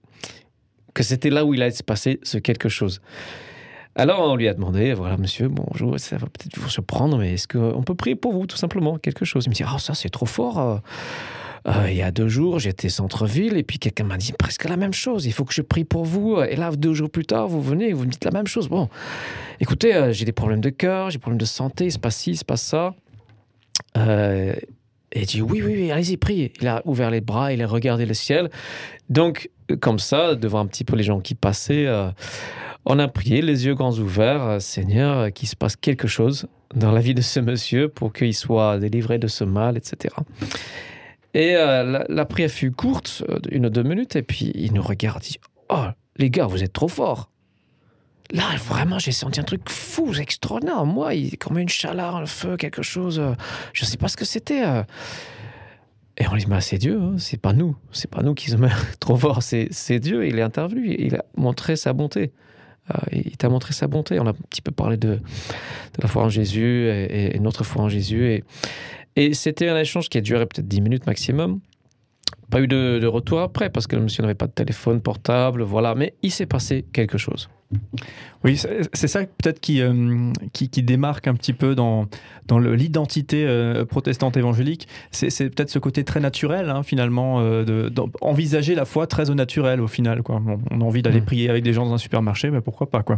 que 0.93 1.03
c'était 1.03 1.29
là 1.29 1.45
où 1.45 1.53
il 1.53 1.61
allait 1.61 1.71
se 1.71 1.83
passer 1.83 2.19
ce 2.23 2.37
quelque 2.37 2.69
chose. 2.69 3.01
Alors 3.95 4.21
on 4.21 4.35
lui 4.35 4.47
a 4.47 4.55
demandé, 4.55 4.93
voilà 4.93 5.17
monsieur, 5.17 5.49
bonjour, 5.49 5.99
ça 5.99 6.17
va 6.17 6.25
peut-être 6.25 6.57
vous 6.57 6.69
surprendre, 6.69 7.19
mais 7.19 7.33
est-ce 7.33 7.47
qu'on 7.47 7.83
peut 7.83 7.93
prier 7.93 8.15
pour 8.15 8.33
vous 8.33 8.47
tout 8.47 8.57
simplement 8.57 8.97
quelque 8.97 9.23
chose? 9.23 9.45
Il 9.45 9.49
me 9.49 9.53
dit, 9.53 9.63
ah 9.63 9.77
ça 9.77 9.93
c'est 9.93 10.09
trop 10.09 10.25
fort. 10.25 10.59
Euh, 10.59 10.77
euh, 11.65 11.89
il 11.89 11.95
y 11.95 12.01
a 12.01 12.11
deux 12.11 12.27
jours, 12.27 12.59
j'étais 12.59 12.89
centre-ville 12.89 13.57
et 13.57 13.63
puis 13.63 13.79
quelqu'un 13.79 14.03
m'a 14.03 14.17
dit 14.17 14.33
presque 14.33 14.65
la 14.65 14.75
même 14.75 14.93
chose. 14.93 15.25
Il 15.25 15.31
faut 15.31 15.45
que 15.45 15.53
je 15.53 15.61
prie 15.61 15.85
pour 15.85 16.03
vous. 16.03 16.41
Et 16.41 16.55
là, 16.55 16.71
deux 16.71 16.93
jours 16.93 17.09
plus 17.09 17.25
tard, 17.25 17.47
vous 17.47 17.61
venez 17.61 17.89
et 17.89 17.93
vous 17.93 18.05
me 18.05 18.09
dites 18.09 18.25
la 18.25 18.31
même 18.31 18.47
chose. 18.47 18.67
Bon, 18.67 18.89
écoutez, 19.61 19.95
euh, 19.95 20.11
j'ai 20.11 20.25
des 20.25 20.33
problèmes 20.33 20.61
de 20.61 20.69
cœur, 20.69 21.09
j'ai 21.09 21.17
des 21.17 21.21
problèmes 21.21 21.39
de 21.39 21.45
santé, 21.45 21.85
il 21.85 21.91
se 21.91 21.99
passe 21.99 22.17
ci, 22.17 22.31
il 22.31 22.37
se 22.37 22.45
passe 22.45 22.63
ça. 22.63 22.95
Euh, 23.97 24.53
et 25.13 25.21
il 25.21 25.25
dit 25.25 25.41
oui, 25.41 25.61
oui, 25.63 25.73
oui, 25.75 25.91
allez-y, 25.91 26.17
priez. 26.17 26.51
Il 26.59 26.67
a 26.67 26.81
ouvert 26.85 27.11
les 27.11 27.21
bras, 27.21 27.53
il 27.53 27.61
a 27.61 27.67
regardé 27.67 28.05
le 28.05 28.13
ciel. 28.13 28.49
Donc, 29.09 29.49
comme 29.79 29.99
ça, 29.99 30.35
devant 30.35 30.59
un 30.59 30.67
petit 30.67 30.83
peu 30.83 30.97
les 30.97 31.03
gens 31.03 31.21
qui 31.21 31.35
passaient, 31.35 31.87
on 32.85 32.97
a 32.97 33.07
prié, 33.07 33.41
les 33.43 33.65
yeux 33.65 33.75
grands 33.75 33.97
ouverts, 33.97 34.59
Seigneur, 34.59 35.31
qu'il 35.31 35.47
se 35.47 35.55
passe 35.55 35.75
quelque 35.75 36.07
chose 36.07 36.47
dans 36.75 36.91
la 36.91 36.99
vie 36.99 37.13
de 37.13 37.21
ce 37.21 37.39
monsieur 37.39 37.89
pour 37.89 38.11
qu'il 38.11 38.33
soit 38.33 38.79
délivré 38.79 39.19
de 39.19 39.27
ce 39.27 39.43
mal, 39.43 39.77
etc. 39.77 40.15
Et 41.33 41.55
euh, 41.55 42.05
la, 42.07 42.25
prière 42.25 42.49
fut 42.49 42.71
courte, 42.71 43.23
euh, 43.29 43.39
une 43.49 43.65
ou 43.65 43.69
deux 43.69 43.83
minutes, 43.83 44.15
et 44.15 44.21
puis 44.21 44.51
il 44.53 44.73
nous 44.73 44.83
regarde, 44.83 45.23
il 45.25 45.31
dit 45.31 45.39
Oh, 45.69 45.85
les 46.17 46.29
gars, 46.29 46.45
vous 46.45 46.63
êtes 46.63 46.73
trop 46.73 46.87
forts. 46.87 47.31
Là, 48.31 48.43
vraiment, 48.67 48.99
j'ai 48.99 49.11
senti 49.11 49.39
un 49.39 49.43
truc 49.43 49.67
fou, 49.67 50.13
extraordinaire. 50.13 50.85
Moi, 50.85 51.15
il 51.15 51.37
comme 51.37 51.57
une 51.57 51.69
chaleur, 51.69 52.15
un 52.15 52.25
feu, 52.25 52.55
quelque 52.57 52.83
chose. 52.83 53.19
Euh, 53.19 53.33
je 53.73 53.83
ne 53.83 53.87
sais 53.87 53.97
pas 53.97 54.07
ce 54.07 54.17
que 54.17 54.25
c'était. 54.25 54.63
Et 56.17 56.27
on 56.27 56.33
lui 56.33 56.41
dit 56.41 56.45
bah, 56.45 56.61
C'est 56.61 56.77
Dieu, 56.77 56.99
hein, 57.01 57.15
c'est 57.17 57.41
pas 57.41 57.53
nous. 57.53 57.75
C'est 57.91 58.09
pas 58.09 58.21
nous 58.21 58.35
qui 58.35 58.51
sommes 58.51 58.69
trop 58.99 59.17
forts, 59.17 59.41
c'est 59.41 59.99
Dieu. 59.99 60.27
Il 60.27 60.37
est 60.37 60.43
intervenu, 60.43 60.95
il 60.97 61.15
a 61.15 61.25
montré 61.35 61.75
sa 61.75 61.93
bonté. 61.93 62.31
il 63.11 63.37
t'a 63.37 63.49
montré 63.49 63.73
sa 63.73 63.87
bonté. 63.87 64.19
On 64.19 64.27
a 64.27 64.31
un 64.31 64.33
petit 64.33 64.61
peu 64.61 64.71
parlé 64.71 64.97
de, 64.97 65.19
la 65.99 66.07
foi 66.07 66.23
en 66.23 66.29
Jésus 66.29 66.87
et, 66.87 67.35
et, 67.35 67.39
notre 67.39 67.63
foi 67.63 67.83
en 67.83 67.89
Jésus. 67.89 68.25
Et, 68.25 68.43
et 69.15 69.33
c'était 69.33 69.69
un 69.69 69.77
échange 69.77 70.09
qui 70.09 70.17
a 70.17 70.21
duré 70.21 70.45
peut-être 70.45 70.67
10 70.67 70.81
minutes 70.81 71.05
maximum. 71.05 71.59
Pas 72.49 72.61
eu 72.61 72.67
de, 72.67 73.05
retour 73.05 73.39
après 73.39 73.69
parce 73.69 73.87
que 73.87 73.95
le 73.95 74.03
monsieur 74.03 74.21
n'avait 74.21 74.35
pas 74.35 74.47
de 74.47 74.51
téléphone 74.51 75.01
portable, 75.01 75.63
voilà. 75.63 75.95
Mais 75.95 76.13
il 76.21 76.31
s'est 76.31 76.45
passé 76.45 76.85
quelque 76.93 77.17
chose. 77.17 77.49
Oui, 78.43 78.57
c'est 78.57 79.07
ça 79.07 79.21
peut-être 79.21 79.61
qui, 79.61 79.81
euh, 79.81 80.31
qui, 80.51 80.67
qui, 80.67 80.83
démarque 80.83 81.27
un 81.27 81.33
petit 81.33 81.53
peu 81.53 81.75
dans, 81.75 82.07
dans 82.47 82.59
l'identité 82.59 83.45
euh, 83.47 83.85
protestante 83.85 84.35
évangélique. 84.35 84.87
C'est 85.11 85.49
peut-être 85.49 85.69
ce 85.69 85.79
côté 85.79 86.03
très 86.03 86.19
naturel, 86.19 86.69
hein, 86.69 86.83
finalement, 86.83 87.39
euh, 87.39 87.89
d'envisager 87.89 88.75
la 88.75 88.83
foi 88.83 89.07
très 89.07 89.29
au 89.29 89.33
naturel, 89.33 89.79
au 89.79 89.87
final. 89.87 90.23
Quoi. 90.23 90.41
on 90.71 90.81
a 90.81 90.83
envie 90.83 91.01
d'aller 91.01 91.21
mm. 91.21 91.25
prier 91.25 91.49
avec 91.49 91.63
des 91.63 91.71
gens 91.71 91.85
dans 91.85 91.93
un 91.93 91.97
supermarché, 91.97 92.49
mais 92.49 92.59
pourquoi 92.59 92.89
pas 92.89 93.01
quoi. 93.01 93.17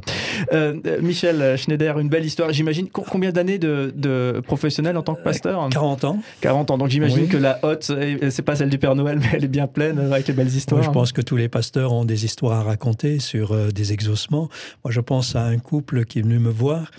Michel 1.01 1.57
Schneider, 1.57 1.97
une 1.97 2.09
belle 2.09 2.25
histoire. 2.25 2.53
J'imagine 2.53 2.87
combien 2.89 3.31
d'années 3.31 3.57
de, 3.57 3.91
de, 3.95 4.41
professionnel 4.45 4.95
en 4.95 5.01
tant 5.01 5.15
que 5.15 5.23
pasteur? 5.23 5.67
40 5.69 6.03
ans. 6.03 6.19
40 6.41 6.71
ans. 6.71 6.77
Donc 6.77 6.89
j'imagine 6.89 7.27
que 7.27 7.37
la 7.37 7.59
hotte, 7.63 7.91
c'est 8.29 8.41
pas 8.43 8.55
celle 8.55 8.69
du 8.69 8.77
Père 8.77 8.93
Noël, 8.93 9.17
mais 9.19 9.29
elle 9.33 9.43
est 9.43 9.49
bien 9.49 9.65
pleine 9.65 9.97
avec 9.97 10.27
les 10.27 10.33
belles 10.35 10.47
histoires. 10.47 10.83
je 10.83 10.91
pense 10.91 11.11
que 11.11 11.21
tous 11.21 11.35
les 11.35 11.49
pasteurs 11.49 11.93
ont 11.93 12.05
des 12.05 12.25
histoires 12.25 12.59
à 12.59 12.63
raconter 12.63 13.19
sur 13.19 13.55
des 13.73 13.91
exaucements. 13.91 14.44
Moi, 14.83 14.91
je 14.91 15.01
pense 15.01 15.35
à 15.35 15.43
un 15.43 15.57
couple 15.57 16.05
qui 16.05 16.19
est 16.19 16.21
venu 16.21 16.39
me 16.39 16.49
voir 16.49 16.89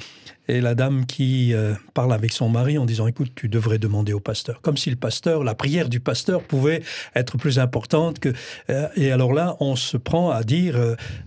et 0.48 0.60
la 0.60 0.74
dame 0.74 1.06
qui 1.06 1.52
euh, 1.54 1.74
parle 1.94 2.12
avec 2.12 2.32
son 2.32 2.48
mari 2.48 2.78
en 2.78 2.86
disant 2.86 3.06
écoute 3.06 3.32
tu 3.34 3.48
devrais 3.48 3.78
demander 3.78 4.12
au 4.12 4.20
pasteur. 4.20 4.60
Comme 4.60 4.76
si 4.76 4.90
le 4.90 4.96
pasteur 4.96 5.44
la 5.44 5.54
prière 5.54 5.88
du 5.88 6.00
pasteur 6.00 6.42
pouvait 6.42 6.82
être 7.14 7.36
plus 7.36 7.58
importante 7.58 8.18
que 8.18 8.32
euh, 8.70 8.88
et 8.96 9.10
alors 9.10 9.32
là 9.32 9.56
on 9.60 9.76
se 9.76 9.96
prend 9.96 10.30
à 10.30 10.42
dire 10.42 10.76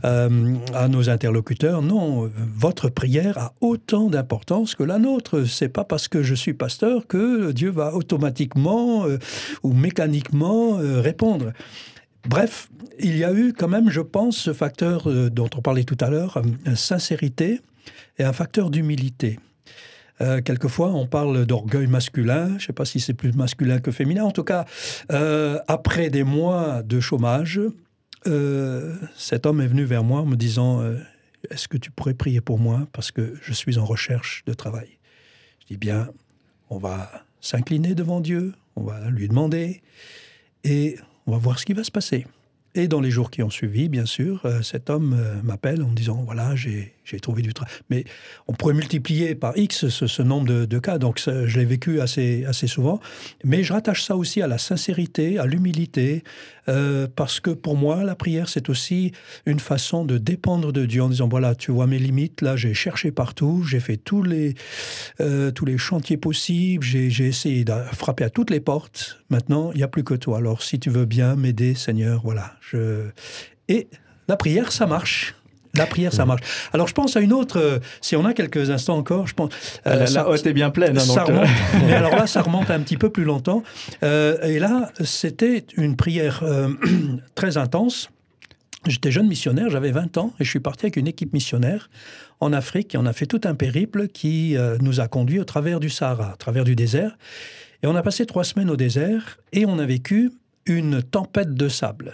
euh, 0.03 0.55
à 0.73 0.87
nos 0.87 1.09
interlocuteurs 1.09 1.81
non 1.81 2.29
votre 2.55 2.89
prière 2.89 3.37
a 3.37 3.53
autant 3.61 4.09
d'importance 4.09 4.75
que 4.75 4.83
la 4.83 4.99
nôtre. 4.99 5.43
C'est 5.45 5.69
pas 5.69 5.83
parce 5.83 6.07
que 6.07 6.23
je 6.23 6.35
suis 6.35 6.53
pasteur 6.53 7.07
que 7.07 7.51
Dieu 7.51 7.69
va 7.69 7.93
automatiquement 7.93 9.05
ou 9.63 9.73
mécaniquement 9.73 10.77
répondre 10.77 11.51
Bref, 12.27 12.69
il 12.99 13.17
y 13.17 13.23
a 13.23 13.33
eu 13.33 13.53
quand 13.53 13.67
même, 13.67 13.89
je 13.89 14.01
pense, 14.01 14.37
ce 14.37 14.53
facteur 14.53 15.09
euh, 15.09 15.29
dont 15.29 15.49
on 15.55 15.61
parlait 15.61 15.83
tout 15.83 15.97
à 16.01 16.09
l'heure, 16.09 16.37
euh, 16.37 16.75
sincérité 16.75 17.61
et 18.17 18.23
un 18.23 18.33
facteur 18.33 18.69
d'humilité. 18.69 19.39
Euh, 20.21 20.41
quelquefois, 20.41 20.89
on 20.89 21.07
parle 21.07 21.45
d'orgueil 21.45 21.87
masculin. 21.87 22.49
Je 22.49 22.53
ne 22.53 22.59
sais 22.59 22.73
pas 22.73 22.83
si 22.83 22.99
c'est 22.99 23.13
plus 23.13 23.33
masculin 23.33 23.79
que 23.79 23.91
féminin. 23.91 24.25
En 24.25 24.31
tout 24.31 24.43
cas, 24.43 24.65
après 25.67 26.09
des 26.09 26.23
mois 26.23 26.83
de 26.83 26.99
chômage, 26.99 27.61
cet 29.15 29.45
homme 29.45 29.61
est 29.61 29.67
venu 29.67 29.85
vers 29.85 30.03
moi 30.03 30.19
en 30.19 30.25
me 30.25 30.35
disant 30.35 30.83
Est-ce 31.49 31.69
que 31.69 31.77
tu 31.77 31.89
pourrais 31.89 32.15
prier 32.15 32.41
pour 32.41 32.59
moi 32.59 32.85
parce 32.91 33.11
que 33.11 33.33
je 33.41 33.53
suis 33.53 33.77
en 33.77 33.85
recherche 33.85 34.43
de 34.45 34.53
travail? 34.53 34.89
Je 35.61 35.67
dis 35.67 35.77
bien, 35.77 36.09
on 36.69 36.79
va 36.79 37.23
s'incliner 37.39 37.95
devant 37.95 38.19
Dieu, 38.19 38.53
on 38.75 38.83
va 38.83 39.09
lui 39.09 39.29
demander. 39.29 39.81
Et 40.65 40.97
on 41.29 41.33
va 41.33 41.37
voir 41.37 41.59
ce 41.59 41.65
qui 41.65 41.73
va 41.73 41.83
se 41.83 41.91
passer. 41.91 42.25
Et 42.75 42.87
dans 42.87 43.01
les 43.01 43.09
jours 43.09 43.31
qui 43.31 43.41
ont 43.41 43.49
suivi, 43.49 43.89
bien 43.89 44.05
sûr, 44.05 44.41
euh, 44.45 44.61
cet 44.61 44.91
homme 44.91 45.17
euh, 45.19 45.41
m'appelle 45.43 45.81
en 45.81 45.87
me 45.87 45.95
disant 45.95 46.21
voilà, 46.23 46.55
j'ai 46.55 46.93
trouvé 47.19 47.41
du 47.41 47.51
travail. 47.53 47.73
Mais 47.89 48.03
on 48.47 48.53
pourrait 48.53 48.75
multiplier 48.75 49.33
par 49.33 49.57
X 49.57 49.89
ce, 49.89 50.21
nombre 50.21 50.65
de, 50.65 50.79
cas, 50.79 50.99
donc 50.99 51.19
je 51.19 51.57
l'ai 51.59 51.65
vécu 51.65 51.99
assez, 51.99 52.45
assez 52.45 52.67
souvent. 52.67 52.99
Mais 53.43 53.63
je 53.63 53.73
rattache 53.73 54.03
ça 54.03 54.15
aussi 54.15 54.43
à 54.43 54.47
la 54.47 54.59
sincérité, 54.59 55.39
à 55.39 55.47
l'humilité, 55.47 56.23
euh, 56.67 57.07
parce 57.15 57.39
que 57.39 57.49
pour 57.49 57.75
moi, 57.75 58.03
la 58.03 58.13
prière, 58.13 58.47
c'est 58.47 58.69
aussi 58.69 59.13
une 59.47 59.59
façon 59.59 60.05
de 60.05 60.19
dépendre 60.19 60.71
de 60.71 60.85
Dieu 60.85 61.01
en 61.01 61.09
disant 61.09 61.27
voilà, 61.27 61.55
tu 61.55 61.71
vois 61.71 61.87
mes 61.87 61.97
limites, 61.97 62.41
là, 62.41 62.55
j'ai 62.55 62.75
cherché 62.75 63.11
partout, 63.11 63.63
j'ai 63.63 63.79
fait 63.79 63.97
tous 63.97 64.21
les, 64.21 64.53
tous 65.17 65.65
les 65.65 65.77
chantiers 65.79 66.17
possibles, 66.17 66.83
j'ai 66.83 67.25
essayé 67.25 67.63
de 67.63 67.73
frapper 67.93 68.25
à 68.25 68.29
toutes 68.29 68.51
les 68.51 68.59
portes. 68.59 69.17
Maintenant, 69.31 69.71
il 69.73 69.77
n'y 69.77 69.83
a 69.83 69.87
plus 69.87 70.03
que 70.03 70.13
toi. 70.13 70.37
Alors, 70.37 70.61
si 70.61 70.79
tu 70.79 70.91
veux 70.91 71.05
bien 71.05 71.35
m'aider, 71.35 71.73
Seigneur, 71.73 72.21
voilà 72.23 72.58
et 73.67 73.87
la 74.27 74.37
prière, 74.37 74.71
ça 74.71 74.85
marche. 74.85 75.35
La 75.75 75.85
prière, 75.85 76.13
ça 76.13 76.25
marche. 76.25 76.41
Alors, 76.73 76.87
je 76.87 76.93
pense 76.93 77.15
à 77.15 77.19
une 77.19 77.33
autre. 77.33 77.59
Euh, 77.59 77.79
si 78.01 78.15
on 78.15 78.25
a 78.25 78.33
quelques 78.33 78.69
instants 78.71 78.97
encore, 78.97 79.27
je 79.27 79.35
pense. 79.35 79.51
Euh, 79.85 80.07
la, 80.07 80.27
haute 80.27 80.45
est 80.45 80.53
bien 80.53 80.71
pleine. 80.71 80.97
Hein, 80.97 81.01
ça 81.01 81.25
euh. 81.29 81.45
mais 81.85 81.93
alors 81.93 82.15
là, 82.15 82.25
ça 82.25 82.41
remonte 82.41 82.71
un 82.71 82.79
petit 82.79 82.97
peu 82.97 83.09
plus 83.09 83.23
longtemps. 83.23 83.63
et 84.01 84.59
là, 84.59 84.91
c'était 85.03 85.65
une 85.77 85.95
prière 85.95 86.43
très 87.35 87.57
intense. 87.57 88.09
J'étais 88.87 89.11
jeune 89.11 89.27
missionnaire, 89.27 89.69
j'avais 89.69 89.91
20 89.91 90.17
ans, 90.17 90.33
et 90.39 90.45
je 90.45 90.49
suis 90.49 90.61
parti 90.61 90.85
avec 90.85 90.95
une 90.95 91.07
équipe 91.07 91.33
missionnaire 91.33 91.89
en 92.39 92.53
Afrique. 92.53 92.95
Et 92.95 92.97
on 92.97 93.05
a 93.05 93.13
fait 93.13 93.25
tout 93.25 93.41
un 93.43 93.53
périple 93.53 94.07
qui 94.07 94.55
nous 94.81 94.99
a 94.99 95.07
conduits 95.07 95.39
au 95.39 95.43
travers 95.43 95.79
du 95.79 95.89
Sahara, 95.89 96.31
au 96.33 96.37
travers 96.37 96.63
du 96.63 96.75
désert. 96.75 97.17
Et 97.83 97.87
on 97.87 97.95
a 97.95 98.01
passé 98.01 98.25
trois 98.25 98.43
semaines 98.43 98.69
au 98.69 98.77
désert, 98.77 99.37
et 99.51 99.65
on 99.65 99.79
a 99.79 99.85
vécu 99.85 100.31
une 100.65 101.03
tempête 101.03 101.53
de 101.53 101.67
sable. 101.67 102.13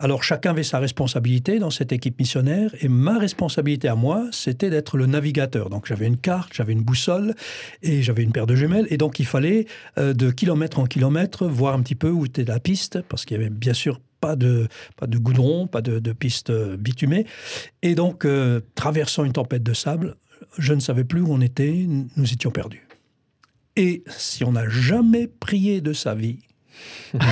Alors 0.00 0.22
chacun 0.22 0.50
avait 0.50 0.62
sa 0.62 0.78
responsabilité 0.78 1.58
dans 1.58 1.70
cette 1.70 1.90
équipe 1.90 2.20
missionnaire 2.20 2.70
et 2.80 2.88
ma 2.88 3.18
responsabilité 3.18 3.88
à 3.88 3.96
moi, 3.96 4.28
c'était 4.30 4.70
d'être 4.70 4.96
le 4.96 5.06
navigateur. 5.06 5.70
Donc 5.70 5.86
j'avais 5.86 6.06
une 6.06 6.16
carte, 6.16 6.52
j'avais 6.54 6.72
une 6.72 6.82
boussole 6.82 7.34
et 7.82 8.00
j'avais 8.02 8.22
une 8.22 8.30
paire 8.30 8.46
de 8.46 8.54
jumelles 8.54 8.86
et 8.90 8.96
donc 8.96 9.18
il 9.18 9.26
fallait 9.26 9.66
euh, 9.98 10.14
de 10.14 10.30
kilomètre 10.30 10.78
en 10.78 10.86
kilomètre 10.86 11.46
voir 11.46 11.74
un 11.74 11.82
petit 11.82 11.96
peu 11.96 12.10
où 12.10 12.26
était 12.26 12.44
la 12.44 12.60
piste 12.60 13.02
parce 13.08 13.24
qu'il 13.24 13.36
y 13.36 13.40
avait 13.40 13.50
bien 13.50 13.74
sûr 13.74 14.00
pas 14.20 14.36
de, 14.36 14.68
pas 14.96 15.08
de 15.08 15.18
goudron, 15.18 15.66
pas 15.66 15.82
de, 15.82 16.12
piste 16.12 16.50
euh, 16.50 16.76
bitumée. 16.76 17.26
Et 17.82 17.94
donc, 17.94 18.24
euh, 18.24 18.60
traversant 18.74 19.24
une 19.24 19.32
tempête 19.32 19.62
de 19.62 19.72
sable, 19.72 20.16
je 20.58 20.74
ne 20.74 20.80
savais 20.80 21.04
plus 21.04 21.20
où 21.20 21.32
on 21.32 21.40
était, 21.40 21.86
nous 22.16 22.32
étions 22.32 22.50
perdus. 22.50 22.86
Et 23.76 24.02
si 24.08 24.44
on 24.44 24.52
n'a 24.52 24.68
jamais 24.68 25.28
prié 25.28 25.80
de 25.80 25.92
sa 25.92 26.14
vie, 26.14 26.40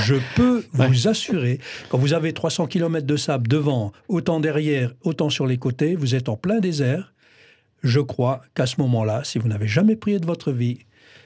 je 0.05 0.17
peux 0.35 0.65
vous 0.73 1.09
assurer, 1.09 1.59
quand 1.89 1.99
vous 1.99 2.13
avez 2.13 2.33
300 2.33 2.67
km 2.67 3.07
de 3.07 3.17
sable 3.17 3.49
devant, 3.49 3.93
autant 4.09 4.41
derrière, 4.41 4.93
autant 5.03 5.31
sur 5.31 5.47
les 5.47 5.59
côtés, 5.59 5.97
vous 5.97 6.15
êtes 6.15 6.29
en 6.29 6.37
plein 6.37 6.61
désert. 6.61 7.15
Je 7.83 8.01
crois 8.01 8.43
qu'à 8.55 8.67
ce 8.67 8.81
moment-là, 8.81 9.23
si 9.25 9.39
vous 9.39 9.49
n'avez 9.49 9.69
jamais 9.69 9.97
prié 9.97 10.19
de 10.19 10.27
votre 10.27 10.53
vie, 10.53 10.79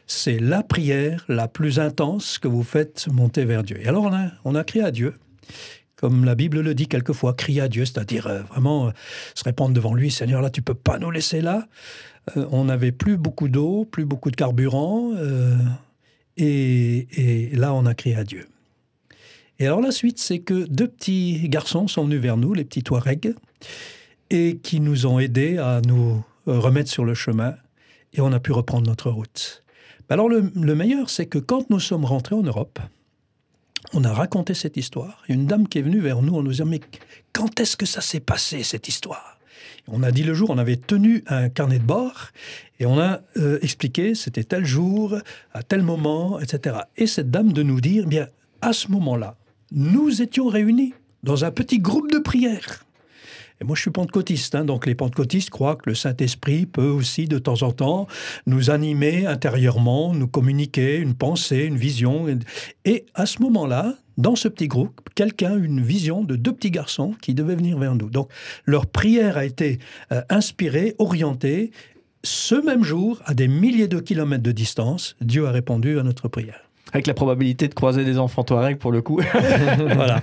c'est 0.07 0.39
la 0.39 0.63
prière 0.63 1.25
la 1.29 1.47
plus 1.47 1.79
intense 1.79 2.39
que 2.39 2.49
vous 2.49 2.65
faites 2.65 3.07
monter 3.13 3.45
vers 3.45 3.63
Dieu. 3.63 3.81
Et 3.81 3.87
alors 3.87 4.05
on 4.05 4.13
a, 4.13 4.29
on 4.45 4.55
a 4.57 4.65
crié 4.65 4.85
à 4.85 4.91
Dieu, 4.91 5.15
comme 6.01 6.25
la 6.25 6.35
Bible 6.35 6.61
le 6.61 6.75
dit 6.75 6.89
quelquefois, 6.89 7.35
crier 7.35 7.61
à 7.61 7.69
Dieu, 7.69 7.85
c'est-à-dire 7.85 8.27
euh, 8.27 8.41
vraiment 8.43 8.89
euh, 8.89 8.91
se 9.35 9.45
répandre 9.45 9.75
devant 9.75 9.93
lui, 9.93 10.11
Seigneur, 10.11 10.41
là, 10.41 10.49
tu 10.49 10.63
peux 10.63 10.75
pas 10.75 10.99
nous 10.99 11.11
laisser 11.11 11.43
là. 11.43 11.69
Euh, 12.37 12.47
on 12.51 12.65
n'avait 12.65 12.91
plus 12.91 13.19
beaucoup 13.19 13.49
d'eau, 13.49 13.85
plus 13.85 14.07
beaucoup 14.07 14.31
de 14.31 14.37
carburant. 14.37 15.13
Et, 16.43 17.51
là, 17.53 17.75
on 17.75 17.87
a 17.87 17.95
crié 17.95 18.17
à 18.17 18.25
Dieu. 18.25 18.47
Et 19.59 19.67
alors 19.67 19.83
la 19.83 19.93
suite, 19.93 20.19
c'est 20.19 20.39
que 20.39 20.67
deux 20.67 20.89
petits 20.89 21.49
garçons 21.49 21.87
sont 21.87 22.05
venus 22.05 22.21
vers 22.21 22.39
nous, 22.39 22.55
les 22.55 22.65
petits 22.65 22.83
Touaregs, 22.83 23.35
et 24.31 24.57
qui 24.63 24.81
nous 24.81 25.07
ont 25.07 25.19
aidés 25.19 25.59
à 25.59 25.83
nous 25.87 26.25
remettre 26.47 26.91
sur 26.91 27.05
le 27.05 27.15
chemin, 27.15 27.55
et 28.15 28.23
on 28.23 28.33
a 28.33 28.41
pu 28.41 28.53
reprendre 28.53 28.87
notre 28.87 29.11
route. 29.11 29.63
Alors 30.09 30.29
le, 30.29 30.75
meilleur, 30.75 31.09
c'est 31.09 31.27
que 31.27 31.39
quand 31.39 31.71
nous 31.71 31.79
sommes 31.79 32.05
rentrés 32.05 32.35
en 32.35 32.43
Europe, 32.43 32.81
on 33.93 34.03
a 34.03 34.13
raconté 34.13 34.55
cette 34.55 34.77
histoire. 34.77 35.23
une 35.29 35.47
dame 35.47 35.69
qui 35.69 35.79
est 35.79 35.83
venue 35.83 36.01
vers 36.01 36.21
nous 36.21 36.35
en 36.35 36.43
nous 36.43 36.51
disant 36.51 36.67
Mais 36.67 36.81
quand 37.33 37.61
est-ce 37.61 37.77
que 37.77 37.87
ça 37.87 38.01
s'est 38.01 38.21
passé, 38.21 38.65
cette 38.65 38.89
histoire? 38.89 39.39
On 39.89 40.03
a 40.03 40.13
dit 40.13 40.23
le 40.23 40.35
jour, 40.35 40.51
on 40.51 40.59
avait 40.59 40.77
tenu 40.77 41.25
un 41.27 41.49
carnet 41.49 41.79
de 41.79 41.85
bord 41.85 42.29
et 42.79 42.87
on 42.87 42.99
a 42.99 43.21
euh, 43.37 43.59
expliqué 43.63 44.15
c'était 44.15 44.45
tel 44.45 44.65
jour, 44.65 45.17
à 45.53 45.63
tel 45.63 45.83
moment, 45.83 46.41
etc. 46.41 46.77
Et 46.97 47.07
cette 47.07 47.31
dame 47.31 47.53
de 47.53 47.63
nous 47.63 47.81
dire 47.81 48.07
Bien, 48.07 48.29
à 48.61 48.73
ce 48.73 48.91
moment-là, 48.91 49.37
nous 49.73 50.23
étions 50.23 50.49
réunis 50.49 50.95
dans 51.23 51.45
un 51.45 51.51
petit 51.51 51.79
groupe 51.79 52.11
de 52.11 52.19
prière. 52.19 52.85
Et 53.61 53.67
moi, 53.67 53.77
je 53.77 53.83
suis 53.83 53.91
pentecôtiste, 53.91 54.55
hein, 54.55 54.65
donc 54.65 54.87
les 54.87 54.95
pentecôtistes 54.95 55.51
croient 55.51 55.77
que 55.77 55.91
le 55.91 55.95
Saint-Esprit 55.95 56.65
peut 56.65 56.89
aussi, 56.89 57.27
de 57.27 57.39
temps 57.39 57.63
en 57.63 57.73
temps, 57.73 58.07
nous 58.47 58.71
animer 58.71 59.27
intérieurement, 59.27 60.15
nous 60.15 60.29
communiquer 60.29 60.97
une 60.97 61.15
pensée, 61.15 61.65
une 61.65 61.77
vision. 61.77 62.27
Et 62.87 63.05
à 63.15 63.27
ce 63.27 63.43
moment-là, 63.43 63.97
dans 64.17 64.35
ce 64.35 64.49
petit 64.49 64.67
groupe, 64.67 65.01
quelqu'un 65.15 65.53
a 65.53 65.57
une 65.57 65.83
vision 65.83 66.25
de 66.25 66.37
deux 66.37 66.53
petits 66.53 66.71
garçons 66.71 67.15
qui 67.21 67.35
devaient 67.35 67.55
venir 67.55 67.79
vers 67.79 67.95
nous. 67.95 68.09
Donc, 68.09 68.31
leur 68.65 68.87
prière 68.87 69.37
a 69.37 69.45
été 69.45 69.79
euh, 70.11 70.23
inspirée, 70.31 70.95
orientée. 70.99 71.71
Ce 72.23 72.55
même 72.55 72.83
jour, 72.83 73.21
à 73.27 73.35
des 73.35 73.49
milliers 73.49 73.89
de 73.89 74.01
kilomètres 74.01 74.43
de 74.43 74.53
distance, 74.53 75.17
Dieu 75.21 75.47
a 75.47 75.51
répondu 75.51 75.99
à 75.99 76.03
notre 76.03 76.29
prière. 76.29 76.70
Avec 76.93 77.07
la 77.07 77.15
probabilité 77.15 77.69
de 77.69 77.75
croiser 77.75 78.05
des 78.05 78.19
enfants 78.19 78.45
Touareg 78.45 78.79
pour 78.79 78.93
le 78.93 79.03
coup. 79.03 79.21
voilà. 79.95 80.23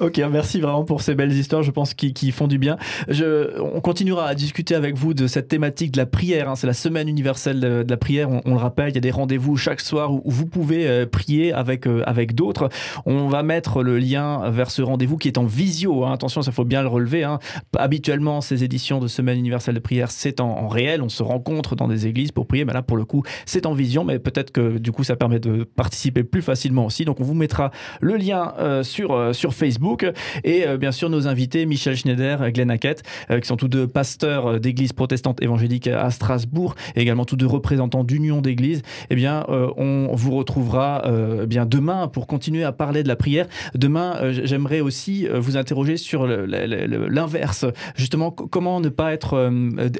ok, 0.00 0.20
merci 0.30 0.60
vraiment 0.60 0.84
pour 0.84 1.02
ces 1.02 1.14
belles 1.14 1.32
histoires, 1.32 1.62
je 1.62 1.70
pense, 1.70 1.94
qui, 1.94 2.12
qui 2.12 2.32
font 2.32 2.46
du 2.46 2.58
bien. 2.58 2.76
Je, 3.08 3.60
on 3.60 3.80
continuera 3.80 4.26
à 4.26 4.34
discuter 4.34 4.74
avec 4.74 4.96
vous 4.96 5.14
de 5.14 5.26
cette 5.26 5.48
thématique 5.48 5.92
de 5.92 5.98
la 5.98 6.06
prière. 6.06 6.48
Hein. 6.48 6.56
C'est 6.56 6.66
la 6.66 6.72
semaine 6.72 7.08
universelle 7.08 7.60
de, 7.60 7.84
la 7.88 7.96
prière. 7.96 8.28
On, 8.44 8.54
le 8.54 8.56
rappelle, 8.56 8.90
il 8.90 8.94
y 8.94 8.98
a 8.98 9.00
des 9.00 9.10
rendez-vous 9.10 9.56
chaque 9.56 9.80
soir 9.80 10.12
où, 10.12 10.22
vous 10.24 10.46
pouvez 10.46 10.86
euh, 10.86 11.06
prier 11.06 11.52
avec, 11.52 11.86
euh, 11.86 12.02
avec 12.06 12.34
d'autres. 12.34 12.68
On 13.06 13.28
va 13.28 13.42
mettre 13.42 13.82
le 13.82 13.98
lien 13.98 14.50
vers 14.50 14.70
ce 14.70 14.82
rendez-vous 14.82 15.16
qui 15.16 15.28
est 15.28 15.38
en 15.38 15.44
visio. 15.44 16.04
Hein. 16.04 16.12
Attention, 16.12 16.42
ça 16.42 16.52
faut 16.52 16.64
bien 16.64 16.82
le 16.82 16.88
relever. 16.88 17.24
Hein. 17.24 17.38
Habituellement, 17.76 18.40
ces 18.40 18.64
éditions 18.64 19.00
de 19.00 19.08
semaine 19.08 19.38
universelle 19.38 19.74
de 19.74 19.80
prière, 19.80 20.10
c'est 20.10 20.40
en, 20.40 20.48
en, 20.48 20.68
réel. 20.68 21.02
On 21.02 21.08
se 21.08 21.22
rencontre 21.22 21.76
dans 21.76 21.88
des 21.88 22.06
églises 22.06 22.32
pour 22.32 22.46
prier. 22.46 22.64
Mais 22.64 22.72
là, 22.72 22.82
pour 22.82 22.96
le 22.96 23.04
coup, 23.04 23.22
c'est 23.46 23.66
en 23.66 23.74
vision. 23.74 24.04
Mais 24.04 24.18
peut-être 24.18 24.50
que 24.50 24.78
du 24.78 24.92
coup, 24.92 25.04
ça 25.04 25.16
permet 25.16 25.38
de 25.38 25.64
participer 25.84 26.24
plus 26.24 26.40
facilement 26.40 26.86
aussi. 26.86 27.04
Donc 27.04 27.20
on 27.20 27.24
vous 27.24 27.34
mettra 27.34 27.70
le 28.00 28.16
lien 28.16 28.54
euh, 28.58 28.82
sur, 28.82 29.12
euh, 29.12 29.34
sur 29.34 29.52
Facebook 29.52 30.10
et 30.44 30.66
euh, 30.66 30.78
bien 30.78 30.92
sûr 30.92 31.10
nos 31.10 31.28
invités 31.28 31.66
Michel 31.66 31.94
Schneider, 31.94 32.50
Glenn 32.52 32.70
Hackett, 32.70 33.02
qui 33.28 33.46
sont 33.46 33.56
tous 33.56 33.68
deux 33.68 33.86
pasteurs 33.86 34.58
d'église 34.60 34.94
protestante 34.94 35.42
évangélique 35.42 35.88
à 35.88 36.10
Strasbourg 36.10 36.74
et 36.96 37.02
également 37.02 37.26
tous 37.26 37.36
deux 37.36 37.46
représentants 37.46 38.02
d'union 38.02 38.40
d'église. 38.40 38.80
Eh 39.10 39.14
bien, 39.14 39.44
on 39.48 40.14
vous 40.14 40.32
retrouvera 40.32 41.02
bien 41.46 41.66
demain 41.66 42.08
pour 42.08 42.26
continuer 42.26 42.64
à 42.64 42.72
parler 42.72 43.02
de 43.02 43.08
la 43.08 43.16
prière. 43.16 43.46
Demain, 43.74 44.16
j'aimerais 44.30 44.80
aussi 44.80 45.26
vous 45.32 45.56
interroger 45.56 45.96
sur 45.96 46.26
l'inverse. 46.26 47.66
Justement, 47.96 48.30
comment 48.30 48.80
ne 48.80 48.88
pas 48.88 49.12
être 49.12 49.50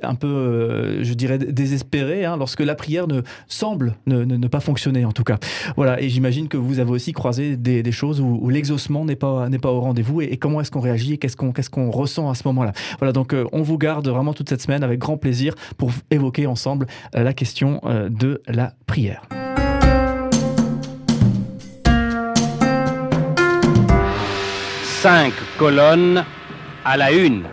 un 0.02 0.14
peu, 0.14 1.02
je 1.02 1.14
dirais, 1.14 1.38
désespéré 1.38 2.24
hein, 2.24 2.36
lorsque 2.36 2.60
la 2.60 2.74
prière 2.74 3.06
ne 3.06 3.22
semble 3.48 3.96
ne, 4.06 4.24
ne 4.24 4.48
pas 4.48 4.60
fonctionner 4.60 5.04
en 5.04 5.12
tout 5.12 5.24
cas. 5.24 5.38
Voilà, 5.76 6.00
et 6.00 6.08
j'imagine 6.08 6.48
que 6.48 6.56
vous 6.56 6.78
avez 6.78 6.90
aussi 6.90 7.12
croisé 7.12 7.56
des, 7.56 7.92
choses 7.92 8.20
où, 8.20 8.48
l'exaucement 8.48 9.04
n'est 9.04 9.16
pas, 9.16 9.48
pas 9.60 9.70
au 9.70 9.80
rendez-vous. 9.80 10.20
Et, 10.20 10.36
comment 10.36 10.60
est-ce 10.60 10.70
qu'on 10.70 10.80
réagit 10.80 11.14
et 11.14 11.18
qu'est-ce 11.18 11.36
qu'on 11.36 11.52
qu'est-ce 11.52 11.70
qu'on 11.70 11.90
ressent 11.90 12.30
à 12.30 12.34
ce 12.34 12.46
moment-là? 12.48 12.72
Voilà, 12.98 13.12
donc 13.12 13.32
euh, 13.32 13.44
on 13.52 13.62
vous 13.62 13.78
garde 13.78 14.08
vraiment 14.08 14.34
toute 14.34 14.48
cette 14.48 14.62
semaine 14.62 14.82
avec 14.82 14.98
grand 14.98 15.16
plaisir 15.16 15.54
pour 15.78 15.90
évoquer 16.10 16.46
ensemble 16.46 16.86
euh, 17.16 17.22
la 17.22 17.32
question 17.32 17.80
euh, 17.84 18.08
de 18.08 18.42
la 18.46 18.74
prière. 18.86 19.22
Cinq 24.84 25.32
colonnes 25.58 26.24
à 26.84 26.96
la 26.96 27.12
une. 27.12 27.44